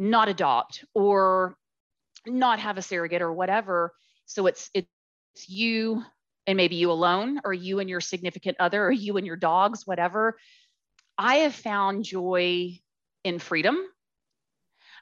not 0.00 0.28
adopt 0.28 0.84
or 0.94 1.56
not 2.26 2.58
have 2.58 2.78
a 2.78 2.82
surrogate 2.82 3.22
or 3.22 3.32
whatever. 3.32 3.92
So 4.24 4.46
it's 4.46 4.70
it's 4.74 4.88
you 5.46 6.02
and 6.46 6.56
maybe 6.56 6.76
you 6.76 6.90
alone 6.90 7.40
or 7.44 7.52
you 7.52 7.78
and 7.80 7.88
your 7.88 8.00
significant 8.00 8.56
other 8.58 8.86
or 8.86 8.90
you 8.90 9.18
and 9.18 9.26
your 9.26 9.36
dogs, 9.36 9.86
whatever. 9.86 10.38
I 11.18 11.36
have 11.36 11.54
found 11.54 12.04
joy 12.04 12.80
in 13.24 13.38
freedom. 13.38 13.78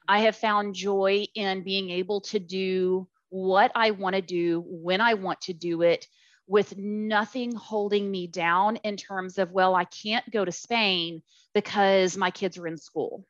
I 0.08 0.20
have 0.20 0.36
found 0.36 0.74
joy 0.74 1.26
in 1.34 1.62
being 1.62 1.90
able 1.90 2.22
to 2.22 2.38
do 2.40 3.08
what 3.30 3.72
I 3.74 3.90
want 3.92 4.16
to 4.16 4.22
do 4.22 4.64
when 4.66 5.00
I 5.00 5.14
want 5.14 5.40
to 5.42 5.52
do 5.52 5.82
it 5.82 6.06
with 6.46 6.76
nothing 6.78 7.54
holding 7.54 8.10
me 8.10 8.26
down 8.26 8.76
in 8.76 8.96
terms 8.96 9.38
of, 9.38 9.52
well, 9.52 9.74
I 9.74 9.84
can't 9.84 10.28
go 10.30 10.44
to 10.44 10.52
Spain 10.52 11.22
because 11.54 12.16
my 12.16 12.30
kids 12.30 12.56
are 12.56 12.66
in 12.66 12.78
school, 12.78 13.26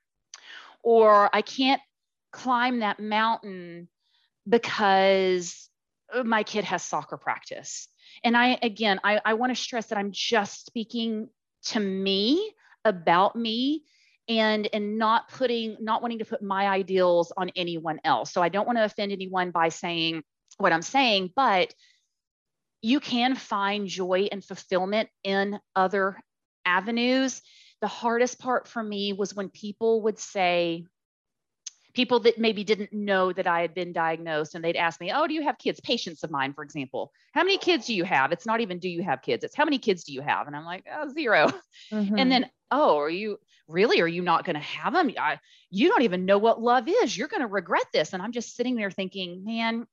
or 0.83 1.29
I 1.35 1.43
can't 1.43 1.81
climb 2.33 2.81
that 2.81 3.01
mountain 3.01 3.89
because 4.49 5.69
my 6.25 6.43
kid 6.43 6.65
has 6.65 6.83
soccer 6.83 7.17
practice. 7.17 7.89
And 8.23 8.37
I, 8.37 8.59
again, 8.63 9.01
I, 9.03 9.21
I 9.25 9.35
want 9.35 9.55
to 9.55 9.61
stress 9.61 9.87
that 9.87 9.99
I'm 9.99 10.13
just 10.13 10.67
speaking 10.67 11.29
to 11.65 11.81
me 11.81 12.55
about 12.85 13.37
me 13.37 13.83
and 14.29 14.69
and 14.73 14.99
not 14.99 15.29
putting 15.31 15.77
not 15.81 16.03
wanting 16.03 16.19
to 16.19 16.25
put 16.25 16.43
my 16.43 16.67
ideals 16.67 17.33
on 17.37 17.51
anyone 17.57 18.01
else. 18.05 18.33
So 18.33 18.43
i 18.43 18.49
don't 18.49 18.67
want 18.67 18.79
to 18.79 18.85
offend 18.85 19.13
anyone 19.13 19.51
by 19.51 19.69
saying 19.69 20.23
what 20.59 20.73
i'm 20.73 20.83
saying 20.83 21.31
but 21.37 21.73
you 22.83 23.01
can 23.01 23.35
find 23.35 23.89
joy 23.89 24.29
and 24.31 24.45
fulfillment 24.45 25.09
in 25.25 25.59
other 25.75 26.21
avenues. 26.65 27.43
The 27.81 27.89
hardest 27.89 28.39
part 28.39 28.69
for 28.69 28.83
me 28.83 29.13
was 29.13 29.35
when 29.35 29.49
people 29.49 30.03
would 30.03 30.19
say 30.19 30.85
people 31.95 32.21
that 32.21 32.39
maybe 32.39 32.65
didn't 32.65 32.93
know 32.93 33.33
that 33.33 33.47
I 33.47 33.61
had 33.61 33.75
been 33.75 33.93
diagnosed 33.93 34.55
and 34.55 34.65
they'd 34.65 34.77
ask 34.77 35.01
me, 35.01 35.13
Oh, 35.13 35.27
do 35.27 35.35
you 35.35 35.43
have 35.43 35.59
kids? 35.59 35.81
Patients 35.81 36.23
of 36.23 36.31
mine, 36.31 36.53
for 36.53 36.63
example, 36.63 37.13
how 37.33 37.43
many 37.43 37.59
kids 37.59 37.87
do 37.87 37.95
you 37.95 38.05
have? 38.05 38.33
It's 38.33 38.47
not 38.47 38.61
even 38.61 38.79
do 38.79 38.89
you 38.89 39.03
have 39.03 39.23
kids? 39.23 39.45
It's 39.45 39.57
how 39.57 39.65
many 39.65 39.79
kids 39.79 40.05
do 40.05 40.13
you 40.13 40.21
have? 40.21 40.47
And 40.47 40.57
I'm 40.57 40.65
like, 40.65 40.87
oh, 40.93 41.09
0 41.09 41.51
mm-hmm. 41.93 42.19
And 42.19 42.31
then, 42.31 42.51
oh, 42.71 42.99
are 42.99 43.11
you 43.11 43.39
really, 43.69 44.01
are 44.01 44.09
you 44.09 44.23
not 44.23 44.45
going 44.45 44.55
to 44.55 44.61
have 44.61 44.93
them? 44.93 45.13
I, 45.19 45.39
you 45.71 45.89
don't 45.89 46.03
even 46.03 46.25
know 46.25 46.39
what 46.39 46.63
love 46.63 46.89
is. 46.89 47.17
You're 47.17 47.29
going 47.29 47.43
to 47.43 47.47
regret 47.47 47.87
this. 47.93 48.13
And 48.13 48.23
I'm 48.23 48.33
just 48.33 48.57
sitting 48.57 48.77
there 48.77 48.91
thinking, 48.91 49.45
man, 49.45 49.87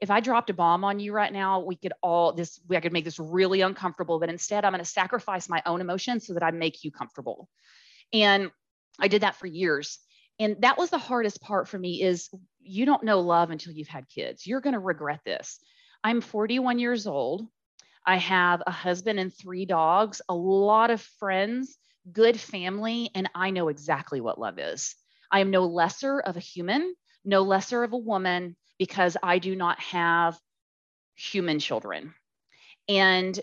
if 0.00 0.10
I 0.10 0.20
dropped 0.20 0.50
a 0.50 0.54
bomb 0.54 0.84
on 0.84 0.98
you 0.98 1.12
right 1.12 1.32
now, 1.32 1.60
we 1.60 1.76
could 1.76 1.92
all 2.02 2.32
this, 2.32 2.58
I 2.70 2.80
could 2.80 2.92
make 2.92 3.04
this 3.04 3.18
really 3.18 3.60
uncomfortable, 3.60 4.18
but 4.18 4.30
instead 4.30 4.64
I'm 4.64 4.72
going 4.72 4.82
to 4.82 4.90
sacrifice 4.90 5.48
my 5.48 5.62
own 5.66 5.80
emotions 5.80 6.26
so 6.26 6.34
that 6.34 6.42
I 6.42 6.50
make 6.50 6.84
you 6.84 6.90
comfortable. 6.90 7.48
And 8.12 8.50
I 8.98 9.08
did 9.08 9.22
that 9.22 9.36
for 9.36 9.46
years. 9.46 9.98
And 10.40 10.56
that 10.62 10.78
was 10.78 10.88
the 10.88 10.98
hardest 10.98 11.42
part 11.42 11.68
for 11.68 11.78
me 11.78 12.02
is 12.02 12.30
you 12.60 12.86
don't 12.86 13.04
know 13.04 13.20
love 13.20 13.50
until 13.50 13.74
you've 13.74 13.88
had 13.88 14.08
kids. 14.08 14.46
You're 14.46 14.62
going 14.62 14.72
to 14.72 14.80
regret 14.80 15.20
this. 15.24 15.60
I'm 16.02 16.22
41 16.22 16.78
years 16.78 17.06
old. 17.06 17.46
I 18.06 18.16
have 18.16 18.62
a 18.66 18.70
husband 18.70 19.20
and 19.20 19.32
three 19.32 19.66
dogs, 19.66 20.22
a 20.30 20.34
lot 20.34 20.90
of 20.90 21.02
friends, 21.02 21.76
good 22.10 22.40
family, 22.40 23.10
and 23.14 23.28
I 23.34 23.50
know 23.50 23.68
exactly 23.68 24.22
what 24.22 24.40
love 24.40 24.58
is. 24.58 24.94
I 25.30 25.40
am 25.40 25.50
no 25.50 25.66
lesser 25.66 26.18
of 26.20 26.38
a 26.38 26.40
human, 26.40 26.94
no 27.22 27.42
lesser 27.42 27.84
of 27.84 27.92
a 27.92 27.98
woman 27.98 28.56
because 28.78 29.18
I 29.22 29.38
do 29.38 29.54
not 29.54 29.78
have 29.80 30.38
human 31.16 31.58
children. 31.58 32.14
And 32.88 33.38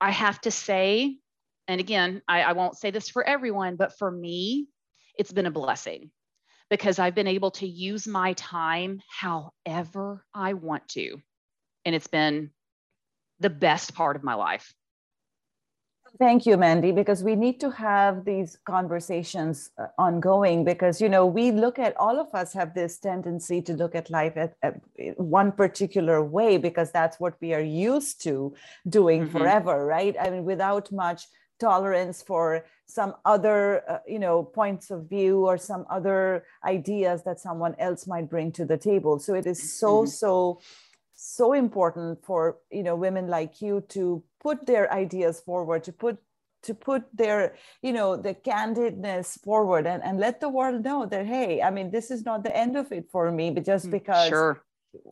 I 0.00 0.12
have 0.12 0.40
to 0.42 0.52
say, 0.52 1.18
and 1.66 1.80
again, 1.80 2.22
I, 2.28 2.42
I, 2.42 2.52
won't 2.52 2.78
say 2.78 2.92
this 2.92 3.10
for 3.10 3.26
everyone, 3.26 3.74
but 3.74 3.98
for 3.98 4.08
me, 4.08 4.68
it's 5.18 5.32
been 5.32 5.46
a 5.46 5.50
blessing 5.50 6.10
because 6.70 6.98
I've 6.98 7.14
been 7.14 7.26
able 7.26 7.50
to 7.52 7.66
use 7.66 8.06
my 8.06 8.32
time 8.34 9.00
however 9.10 10.24
I 10.34 10.54
want 10.54 10.88
to. 10.90 11.18
And 11.84 11.94
it's 11.94 12.06
been 12.06 12.50
the 13.40 13.50
best 13.50 13.94
part 13.94 14.16
of 14.16 14.22
my 14.22 14.34
life. 14.34 14.74
Thank 16.18 16.46
you, 16.46 16.56
Mandi, 16.56 16.90
because 16.90 17.22
we 17.22 17.36
need 17.36 17.60
to 17.60 17.70
have 17.70 18.24
these 18.24 18.58
conversations 18.64 19.70
uh, 19.78 19.88
ongoing 19.98 20.64
because, 20.64 21.02
you 21.02 21.08
know, 21.08 21.26
we 21.26 21.52
look 21.52 21.78
at 21.78 21.96
all 21.98 22.18
of 22.18 22.34
us 22.34 22.54
have 22.54 22.74
this 22.74 22.98
tendency 22.98 23.60
to 23.62 23.74
look 23.74 23.94
at 23.94 24.08
life 24.08 24.36
at, 24.36 24.54
at 24.62 24.80
one 25.16 25.52
particular 25.52 26.24
way 26.24 26.56
because 26.56 26.90
that's 26.92 27.20
what 27.20 27.34
we 27.42 27.52
are 27.52 27.60
used 27.60 28.22
to 28.22 28.54
doing 28.88 29.22
mm-hmm. 29.24 29.36
forever, 29.36 29.84
right? 29.84 30.16
I 30.18 30.30
mean, 30.30 30.44
without 30.44 30.90
much 30.90 31.26
tolerance 31.58 32.22
for 32.22 32.64
some 32.86 33.14
other 33.24 33.82
uh, 33.88 33.98
you 34.06 34.18
know 34.18 34.42
points 34.42 34.90
of 34.90 35.08
view 35.08 35.46
or 35.46 35.58
some 35.58 35.84
other 35.90 36.44
ideas 36.64 37.22
that 37.24 37.38
someone 37.38 37.74
else 37.78 38.06
might 38.06 38.30
bring 38.30 38.50
to 38.52 38.64
the 38.64 38.78
table 38.78 39.18
so 39.18 39.34
it 39.34 39.46
is 39.46 39.78
so 39.78 40.02
mm-hmm. 40.02 40.08
so 40.08 40.60
so 41.14 41.52
important 41.52 42.24
for 42.24 42.58
you 42.70 42.82
know 42.82 42.96
women 42.96 43.26
like 43.26 43.60
you 43.60 43.82
to 43.88 44.22
put 44.40 44.66
their 44.66 44.92
ideas 44.92 45.40
forward 45.40 45.82
to 45.84 45.92
put 45.92 46.18
to 46.62 46.74
put 46.74 47.04
their 47.14 47.54
you 47.82 47.92
know 47.92 48.16
the 48.16 48.34
candidness 48.34 49.40
forward 49.42 49.86
and, 49.86 50.02
and 50.02 50.18
let 50.18 50.40
the 50.40 50.48
world 50.48 50.82
know 50.84 51.06
that 51.06 51.26
hey 51.26 51.62
i 51.62 51.70
mean 51.70 51.90
this 51.90 52.10
is 52.10 52.24
not 52.24 52.42
the 52.42 52.56
end 52.56 52.76
of 52.76 52.90
it 52.92 53.06
for 53.10 53.30
me 53.30 53.50
but 53.50 53.64
just 53.64 53.86
mm, 53.88 53.92
because 53.92 54.28
sure. 54.28 54.62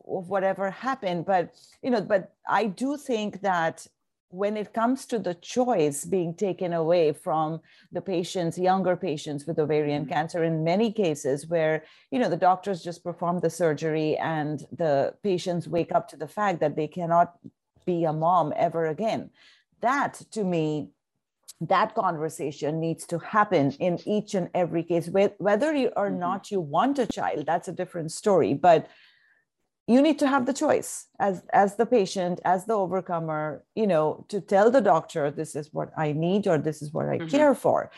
of 0.07 0.27
whatever 0.27 0.71
happened 0.71 1.25
but 1.25 1.53
you 1.81 1.89
know 1.89 2.01
but 2.01 2.33
i 2.47 2.65
do 2.65 2.97
think 2.97 3.41
that 3.41 3.85
when 4.29 4.57
it 4.57 4.73
comes 4.73 5.05
to 5.05 5.19
the 5.19 5.35
choice 5.35 6.03
being 6.03 6.33
taken 6.33 6.73
away 6.73 7.13
from 7.13 7.61
the 7.91 8.01
patients 8.01 8.57
younger 8.57 8.95
patients 8.95 9.45
with 9.45 9.57
ovarian 9.59 10.03
mm-hmm. 10.03 10.13
cancer 10.13 10.43
in 10.43 10.63
many 10.63 10.91
cases 10.91 11.47
where 11.47 11.83
you 12.11 12.19
know 12.19 12.29
the 12.29 12.35
doctors 12.37 12.83
just 12.83 13.03
perform 13.03 13.39
the 13.39 13.49
surgery 13.49 14.17
and 14.17 14.65
the 14.71 15.13
patients 15.23 15.67
wake 15.67 15.93
up 15.93 16.09
to 16.09 16.17
the 16.17 16.27
fact 16.27 16.59
that 16.59 16.75
they 16.75 16.87
cannot 16.87 17.35
be 17.85 18.03
a 18.03 18.11
mom 18.11 18.53
ever 18.57 18.87
again 18.87 19.29
that 19.81 20.21
to 20.31 20.43
me 20.43 20.89
that 21.61 21.95
conversation 21.95 22.79
needs 22.79 23.07
to 23.07 23.17
happen 23.17 23.71
in 23.79 23.97
each 24.05 24.35
and 24.35 24.49
every 24.53 24.83
case 24.83 25.09
whether 25.37 25.73
you 25.73 25.89
or 25.95 26.09
mm-hmm. 26.09 26.19
not 26.19 26.51
you 26.51 26.59
want 26.59 26.99
a 26.99 27.07
child 27.07 27.45
that's 27.45 27.69
a 27.69 27.73
different 27.73 28.11
story 28.11 28.53
but 28.53 28.87
you 29.87 30.01
need 30.01 30.19
to 30.19 30.27
have 30.27 30.45
the 30.45 30.53
choice 30.53 31.07
as 31.19 31.43
as 31.53 31.75
the 31.77 31.85
patient 31.85 32.39
as 32.45 32.65
the 32.65 32.73
overcomer 32.73 33.63
you 33.75 33.87
know 33.87 34.25
to 34.27 34.41
tell 34.41 34.69
the 34.69 34.81
doctor 34.81 35.31
this 35.31 35.55
is 35.55 35.73
what 35.73 35.91
i 35.97 36.11
need 36.11 36.47
or 36.47 36.57
this 36.57 36.81
is 36.81 36.93
what 36.93 37.07
i 37.07 37.17
mm-hmm. 37.17 37.27
care 37.27 37.55
for 37.55 37.89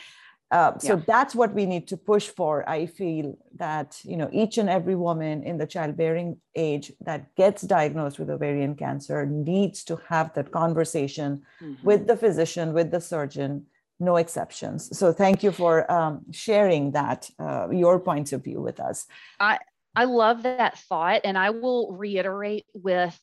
uh, 0.51 0.75
so 0.79 0.95
yeah. 0.95 1.03
that's 1.05 1.35
what 1.35 1.53
we 1.53 1.65
need 1.65 1.87
to 1.87 1.97
push 1.97 2.27
for 2.27 2.67
i 2.69 2.85
feel 2.85 3.37
that 3.55 3.99
you 4.03 4.17
know 4.17 4.29
each 4.31 4.57
and 4.57 4.69
every 4.69 4.95
woman 4.95 5.43
in 5.43 5.57
the 5.57 5.67
childbearing 5.67 6.37
age 6.55 6.91
that 7.01 7.35
gets 7.35 7.63
diagnosed 7.63 8.19
with 8.19 8.29
ovarian 8.29 8.75
cancer 8.75 9.25
needs 9.25 9.83
to 9.83 9.99
have 10.07 10.33
that 10.33 10.51
conversation 10.51 11.41
mm-hmm. 11.61 11.85
with 11.85 12.07
the 12.07 12.15
physician 12.15 12.73
with 12.73 12.91
the 12.91 13.01
surgeon 13.01 13.65
no 13.99 14.15
exceptions 14.15 14.97
so 14.97 15.11
thank 15.11 15.43
you 15.43 15.51
for 15.51 15.91
um, 15.91 16.21
sharing 16.31 16.91
that 16.91 17.29
uh, 17.37 17.67
your 17.69 17.99
points 17.99 18.31
of 18.31 18.43
view 18.43 18.61
with 18.61 18.79
us 18.79 19.07
I, 19.39 19.59
I 19.95 20.05
love 20.05 20.43
that 20.43 20.77
thought. 20.79 21.21
And 21.23 21.37
I 21.37 21.49
will 21.49 21.95
reiterate 21.97 22.65
with 22.73 23.19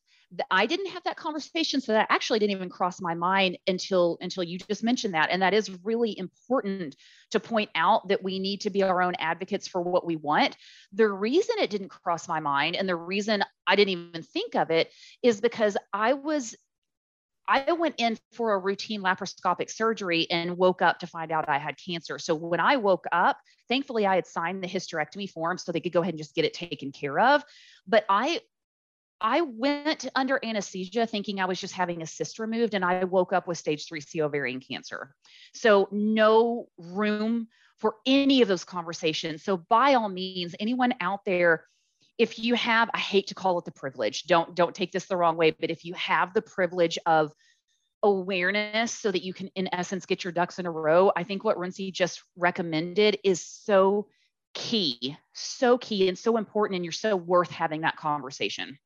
I 0.50 0.66
didn't 0.66 0.90
have 0.90 1.04
that 1.04 1.16
conversation, 1.16 1.80
so 1.80 1.92
that 1.92 2.08
actually 2.10 2.40
didn't 2.40 2.56
even 2.56 2.68
cross 2.68 3.00
my 3.00 3.14
mind 3.14 3.58
until 3.66 4.18
until 4.20 4.42
you 4.42 4.58
just 4.58 4.82
mentioned 4.82 5.14
that. 5.14 5.30
And 5.30 5.40
that 5.42 5.54
is 5.54 5.70
really 5.84 6.18
important 6.18 6.96
to 7.30 7.40
point 7.40 7.70
out 7.74 8.08
that 8.08 8.22
we 8.22 8.38
need 8.38 8.62
to 8.62 8.70
be 8.70 8.82
our 8.82 9.02
own 9.02 9.14
advocates 9.18 9.68
for 9.68 9.80
what 9.80 10.04
we 10.04 10.16
want. 10.16 10.56
The 10.92 11.08
reason 11.08 11.56
it 11.58 11.70
didn't 11.70 11.90
cross 11.90 12.26
my 12.26 12.40
mind 12.40 12.74
and 12.76 12.88
the 12.88 12.96
reason 12.96 13.44
I 13.66 13.76
didn't 13.76 13.90
even 13.90 14.22
think 14.22 14.56
of 14.56 14.70
it 14.70 14.90
is 15.22 15.40
because 15.40 15.76
I 15.92 16.14
was 16.14 16.56
I 17.48 17.72
went 17.72 17.94
in 17.98 18.18
for 18.32 18.54
a 18.54 18.58
routine 18.58 19.02
laparoscopic 19.02 19.70
surgery 19.70 20.26
and 20.30 20.56
woke 20.56 20.82
up 20.82 20.98
to 21.00 21.06
find 21.06 21.30
out 21.30 21.48
I 21.48 21.58
had 21.58 21.76
cancer. 21.78 22.18
So 22.18 22.34
when 22.34 22.60
I 22.60 22.76
woke 22.76 23.06
up, 23.12 23.38
thankfully 23.68 24.06
I 24.06 24.16
had 24.16 24.26
signed 24.26 24.62
the 24.62 24.68
hysterectomy 24.68 25.30
form 25.30 25.58
so 25.58 25.70
they 25.70 25.80
could 25.80 25.92
go 25.92 26.02
ahead 26.02 26.14
and 26.14 26.18
just 26.18 26.34
get 26.34 26.44
it 26.44 26.54
taken 26.54 26.92
care 26.92 27.18
of. 27.18 27.44
But 27.86 28.04
I 28.08 28.40
I 29.20 29.40
went 29.40 30.06
under 30.14 30.38
anesthesia 30.44 31.06
thinking 31.06 31.40
I 31.40 31.46
was 31.46 31.58
just 31.58 31.72
having 31.72 32.02
a 32.02 32.06
cyst 32.06 32.38
removed 32.38 32.74
and 32.74 32.84
I 32.84 33.04
woke 33.04 33.32
up 33.32 33.48
with 33.48 33.56
stage 33.56 33.86
3C 33.86 34.20
ovarian 34.20 34.60
cancer. 34.60 35.14
So 35.54 35.88
no 35.90 36.68
room 36.76 37.48
for 37.78 37.94
any 38.04 38.42
of 38.42 38.48
those 38.48 38.64
conversations. 38.64 39.42
So 39.42 39.56
by 39.56 39.94
all 39.94 40.08
means 40.08 40.54
anyone 40.60 40.94
out 41.00 41.20
there 41.24 41.64
if 42.18 42.38
you 42.38 42.54
have 42.54 42.88
i 42.94 42.98
hate 42.98 43.26
to 43.26 43.34
call 43.34 43.58
it 43.58 43.64
the 43.64 43.72
privilege 43.72 44.24
don't 44.24 44.54
don't 44.54 44.74
take 44.74 44.92
this 44.92 45.06
the 45.06 45.16
wrong 45.16 45.36
way 45.36 45.50
but 45.50 45.70
if 45.70 45.84
you 45.84 45.94
have 45.94 46.32
the 46.34 46.42
privilege 46.42 46.98
of 47.06 47.32
awareness 48.02 48.92
so 48.92 49.10
that 49.10 49.24
you 49.24 49.32
can 49.32 49.48
in 49.54 49.68
essence 49.72 50.06
get 50.06 50.22
your 50.24 50.32
ducks 50.32 50.58
in 50.58 50.66
a 50.66 50.70
row 50.70 51.10
i 51.16 51.22
think 51.22 51.44
what 51.44 51.56
Runcie 51.56 51.90
just 51.92 52.22
recommended 52.36 53.18
is 53.24 53.44
so 53.44 54.06
key 54.54 55.16
so 55.32 55.78
key 55.78 56.08
and 56.08 56.18
so 56.18 56.36
important 56.36 56.76
and 56.76 56.84
you're 56.84 56.92
so 56.92 57.16
worth 57.16 57.50
having 57.50 57.80
that 57.82 57.96
conversation 57.96 58.78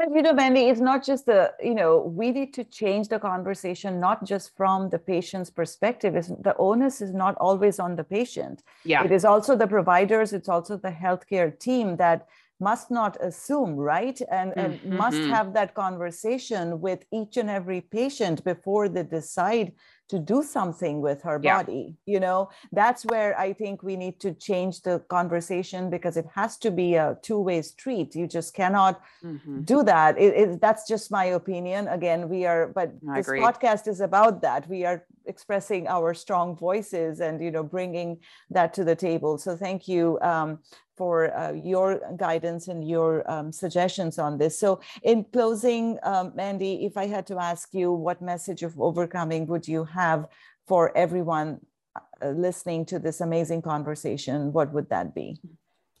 But 0.00 0.14
you 0.14 0.22
know, 0.22 0.32
Mandi, 0.32 0.70
it's 0.70 0.80
not 0.80 1.04
just 1.04 1.26
the, 1.26 1.52
you 1.62 1.74
know, 1.74 1.98
we 1.98 2.30
need 2.30 2.54
to 2.54 2.64
change 2.64 3.08
the 3.08 3.18
conversation, 3.18 4.00
not 4.00 4.24
just 4.24 4.56
from 4.56 4.88
the 4.88 4.98
patient's 4.98 5.50
perspective. 5.50 6.16
It's, 6.16 6.28
the 6.28 6.56
onus 6.56 7.02
is 7.02 7.12
not 7.12 7.34
always 7.36 7.78
on 7.78 7.96
the 7.96 8.04
patient. 8.04 8.62
Yeah. 8.82 9.04
It 9.04 9.12
is 9.12 9.26
also 9.26 9.56
the 9.56 9.66
providers, 9.66 10.32
it's 10.32 10.48
also 10.48 10.78
the 10.78 10.90
healthcare 11.04 11.50
team 11.58 11.96
that 11.98 12.28
must 12.60 12.90
not 12.90 13.16
assume, 13.20 13.76
right? 13.76 14.20
And, 14.30 14.52
and 14.56 14.74
mm-hmm. 14.74 14.96
must 14.96 15.18
have 15.18 15.54
that 15.54 15.74
conversation 15.74 16.80
with 16.80 17.04
each 17.12 17.36
and 17.36 17.50
every 17.50 17.80
patient 17.80 18.44
before 18.44 18.88
they 18.88 19.02
decide 19.02 19.72
to 20.10 20.18
do 20.18 20.42
something 20.42 21.00
with 21.00 21.22
her 21.22 21.40
yeah. 21.40 21.62
body 21.62 21.94
you 22.04 22.18
know 22.18 22.50
that's 22.72 23.04
where 23.04 23.38
i 23.38 23.52
think 23.52 23.82
we 23.82 23.96
need 23.96 24.18
to 24.18 24.34
change 24.34 24.82
the 24.82 24.98
conversation 25.08 25.88
because 25.88 26.16
it 26.16 26.26
has 26.34 26.58
to 26.58 26.70
be 26.70 26.96
a 26.96 27.16
two-way 27.22 27.62
street 27.62 28.16
you 28.16 28.26
just 28.26 28.52
cannot 28.52 29.00
mm-hmm. 29.24 29.60
do 29.62 29.84
that 29.84 30.18
it, 30.18 30.32
it, 30.42 30.60
that's 30.60 30.88
just 30.88 31.12
my 31.12 31.26
opinion 31.40 31.86
again 31.86 32.28
we 32.28 32.44
are 32.44 32.66
but 32.74 32.90
I 33.08 33.18
this 33.18 33.28
agree. 33.28 33.40
podcast 33.40 33.86
is 33.86 34.00
about 34.00 34.42
that 34.42 34.68
we 34.68 34.84
are 34.84 35.04
expressing 35.32 35.82
our 35.96 36.12
strong 36.12 36.56
voices 36.56 37.20
and 37.20 37.34
you 37.44 37.50
know 37.50 37.62
bringing 37.76 38.18
that 38.50 38.74
to 38.74 38.82
the 38.84 38.96
table 39.08 39.38
so 39.38 39.56
thank 39.56 39.88
you 39.88 40.18
um, 40.20 40.58
for 41.00 41.34
uh, 41.34 41.52
your 41.52 41.98
guidance 42.18 42.68
and 42.68 42.86
your 42.86 43.24
um, 43.30 43.50
suggestions 43.52 44.18
on 44.18 44.36
this. 44.36 44.58
So, 44.58 44.80
in 45.02 45.24
closing, 45.32 45.98
um, 46.02 46.32
Mandi, 46.36 46.84
if 46.84 46.98
I 46.98 47.06
had 47.06 47.26
to 47.28 47.38
ask 47.38 47.72
you, 47.72 47.90
what 47.90 48.20
message 48.20 48.62
of 48.62 48.78
overcoming 48.78 49.46
would 49.46 49.66
you 49.66 49.84
have 49.84 50.28
for 50.68 50.94
everyone 50.94 51.60
uh, 51.96 52.28
listening 52.46 52.84
to 52.92 52.98
this 52.98 53.22
amazing 53.22 53.62
conversation? 53.62 54.52
What 54.52 54.74
would 54.74 54.90
that 54.90 55.14
be? 55.14 55.40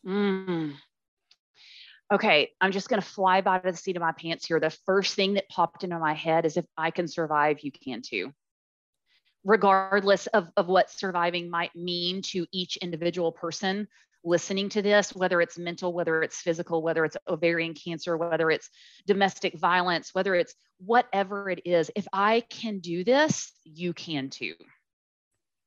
Mm. 0.06 0.74
Okay, 2.12 2.50
I'm 2.60 2.72
just 2.72 2.90
going 2.90 3.00
to 3.00 3.08
fly 3.08 3.40
by 3.40 3.58
the 3.58 3.74
seat 3.74 3.96
of 3.96 4.02
my 4.02 4.12
pants 4.12 4.44
here. 4.44 4.60
The 4.60 4.76
first 4.84 5.14
thing 5.14 5.32
that 5.34 5.48
popped 5.48 5.82
into 5.82 5.98
my 5.98 6.12
head 6.12 6.44
is 6.44 6.58
if 6.58 6.66
I 6.76 6.90
can 6.90 7.08
survive, 7.08 7.60
you 7.60 7.72
can 7.72 8.02
too 8.02 8.34
regardless 9.44 10.26
of, 10.28 10.50
of 10.56 10.66
what 10.66 10.90
surviving 10.90 11.50
might 11.50 11.74
mean 11.74 12.22
to 12.22 12.46
each 12.52 12.76
individual 12.78 13.32
person 13.32 13.88
listening 14.22 14.68
to 14.68 14.82
this, 14.82 15.14
whether 15.14 15.40
it's 15.40 15.58
mental, 15.58 15.92
whether 15.92 16.22
it's 16.22 16.40
physical, 16.40 16.82
whether 16.82 17.04
it's 17.04 17.16
ovarian 17.26 17.74
cancer, 17.74 18.16
whether 18.16 18.50
it's 18.50 18.68
domestic 19.06 19.58
violence, 19.58 20.10
whether 20.12 20.34
it's 20.34 20.54
whatever 20.78 21.50
it 21.50 21.62
is, 21.64 21.90
if 21.96 22.06
I 22.12 22.42
can 22.50 22.80
do 22.80 23.04
this, 23.04 23.52
you 23.64 23.92
can 23.92 24.30
too. 24.30 24.54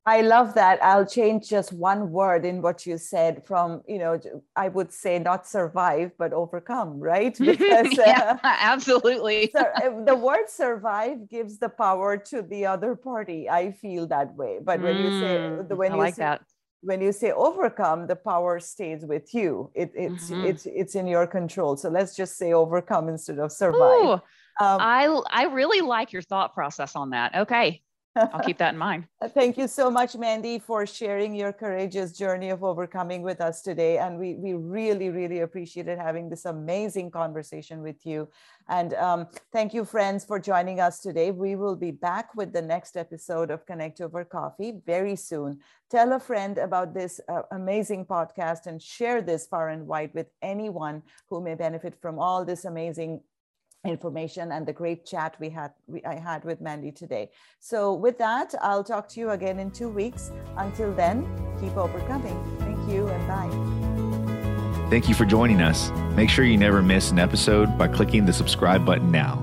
I 0.06 0.22
love 0.22 0.54
that. 0.56 0.84
I'll 0.84 1.06
change 1.06 1.48
just 1.48 1.72
one 1.72 2.12
word 2.12 2.44
in 2.44 2.62
what 2.62 2.86
you 2.86 2.98
said 2.98 3.46
from, 3.46 3.82
you 3.88 4.00
know, 4.00 4.20
I 4.56 4.68
would 4.68 4.92
say 4.92 5.18
not 5.18 5.48
survive, 5.48 6.12
but 6.18 6.34
overcome, 6.34 7.00
right? 7.00 7.38
Because 7.40 7.98
yeah, 7.98 8.38
uh, 8.44 8.58
absolutely. 8.60 9.52
so 9.56 9.62
uh, 9.62 10.04
the 10.04 10.16
word 10.16 10.50
survive 10.50 11.30
gives 11.30 11.58
the 11.58 11.70
power 11.70 12.18
to 12.18 12.42
the 12.42 12.66
other 12.66 12.96
party. 12.96 13.50
I 13.50 13.72
feel 13.72 14.06
that 14.08 14.36
way. 14.36 14.60
But 14.62 14.82
when 14.82 14.96
mm, 14.96 15.04
you 15.04 15.20
say, 15.22 15.38
mm, 15.38 15.78
when 15.78 15.92
I 15.94 15.96
you 15.96 16.02
like 16.02 16.16
say, 16.16 16.24
that 16.24 16.42
when 16.82 17.00
you 17.00 17.14
say 17.14 17.32
overcome 17.32 18.08
the 18.08 18.16
power 18.16 18.60
stays 18.60 19.06
with 19.06 19.34
you 19.34 19.72
it, 19.74 19.90
it's 19.96 20.30
mm-hmm. 20.30 20.46
it's 20.46 20.66
it's 20.66 20.96
in 20.96 21.08
your 21.08 21.26
control 21.26 21.78
so 21.78 21.90
let's 21.90 22.14
just 22.14 22.38
say 22.38 22.52
overcome 22.52 23.08
instead 23.08 23.40
of 23.40 23.52
survive 23.52 24.04
Ooh, 24.04 24.12
um, 24.12 24.22
i 24.60 25.22
i 25.32 25.44
really 25.46 25.80
like 25.80 26.12
your 26.12 26.22
thought 26.22 26.54
process 26.54 26.96
on 26.96 27.12
that 27.12 27.34
okay 27.36 27.82
I'll 28.16 28.44
keep 28.44 28.60
that 28.60 28.74
in 28.74 28.78
mind. 28.78 29.08
Thank 29.34 29.58
you 29.58 29.68
so 29.68 29.90
much, 29.90 30.16
Mandi, 30.16 30.60
for 30.60 30.86
sharing 30.86 31.34
your 31.34 31.52
courageous 31.52 32.12
journey 32.12 32.50
of 32.50 32.64
overcoming 32.64 33.22
with 33.24 33.42
us 33.42 33.62
today. 33.62 33.98
And 33.98 34.20
we, 34.20 34.36
we 34.36 34.54
really, 34.54 35.10
really 35.10 35.40
appreciated 35.40 35.98
having 35.98 36.30
this 36.30 36.46
amazing 36.46 37.12
conversation 37.12 37.82
with 37.82 38.06
you. 38.06 38.30
And 38.70 38.94
um, 38.94 39.28
thank 39.52 39.74
you, 39.74 39.84
friends, 39.84 40.24
for 40.24 40.40
joining 40.40 40.80
us 40.80 41.00
today. 41.00 41.32
We 41.32 41.56
will 41.56 41.76
be 41.76 41.92
back 41.92 42.36
with 42.36 42.54
the 42.54 42.62
next 42.62 42.98
episode 42.98 43.50
of 43.50 43.66
Connect 43.66 44.00
Ovar 44.00 44.26
Coffee 44.26 44.82
very 44.86 45.16
soon. 45.16 45.60
Tell 45.90 46.14
a 46.14 46.20
friend 46.20 46.58
about 46.58 46.94
this 46.94 47.20
uh, 47.28 47.42
amazing 47.52 48.06
podcast 48.06 48.68
and 48.68 48.82
share 48.82 49.22
this 49.22 49.48
far 49.48 49.70
and 49.70 49.88
wide 49.88 50.12
with 50.14 50.28
anyone 50.42 51.04
who 51.30 51.42
may 51.42 51.56
benefit 51.56 51.96
from 52.02 52.20
all 52.20 52.46
this 52.46 52.66
amazing 52.66 53.22
information 53.86 54.52
and 54.52 54.66
the 54.66 54.74
great 54.74 55.06
chat 55.06 55.36
we 55.40 55.50
had 55.50 55.72
we, 55.88 56.04
I 56.06 56.16
had 56.16 56.44
with 56.46 56.62
Mandi 56.62 56.92
today. 56.92 57.32
So 57.60 57.94
with 57.94 58.18
that, 58.18 58.54
I'll 58.62 58.84
talk 58.84 59.08
to 59.10 59.20
you 59.20 59.32
again 59.32 59.60
in 59.60 59.72
two 59.72 59.90
weeks. 59.90 60.32
Until 60.58 60.94
then, 60.94 61.28
keep 61.60 61.76
overcoming. 61.76 62.38
Thank 62.60 62.90
you 62.90 63.08
and 63.08 63.28
bye. 63.28 64.90
Thank 64.90 65.10
you 65.10 65.16
for 65.16 65.26
joining 65.26 65.62
us. 65.62 65.90
Make 66.16 66.30
sure 66.30 66.46
you 66.46 66.58
never 66.58 66.82
miss 66.82 67.12
an 67.12 67.20
episode 67.20 67.78
by 67.78 67.88
clicking 67.88 68.26
the 68.26 68.34
subscribe 68.34 68.86
button 68.86 69.12
now. 69.12 69.42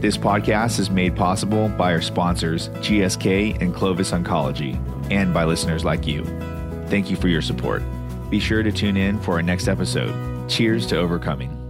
This 0.00 0.16
podcast 0.16 0.80
is 0.80 0.90
made 0.90 1.14
possible 1.14 1.68
by 1.68 1.92
our 1.92 2.02
sponsors, 2.02 2.68
GSK 2.70 3.62
and 3.62 3.72
Clovis 3.72 4.10
Oncology, 4.10 4.74
and 5.12 5.32
by 5.32 5.44
listeners 5.44 5.84
like 5.84 6.06
you. 6.08 6.24
Thank 6.88 7.08
you 7.08 7.16
for 7.16 7.28
your 7.28 7.42
support. 7.42 7.84
Be 8.28 8.40
sure 8.40 8.64
to 8.64 8.72
tune 8.72 8.96
in 8.96 9.20
for 9.20 9.34
our 9.34 9.42
next 9.42 9.68
episode. 9.68 10.50
Cheers 10.50 10.86
to 10.88 10.96
overcoming. 10.96 11.61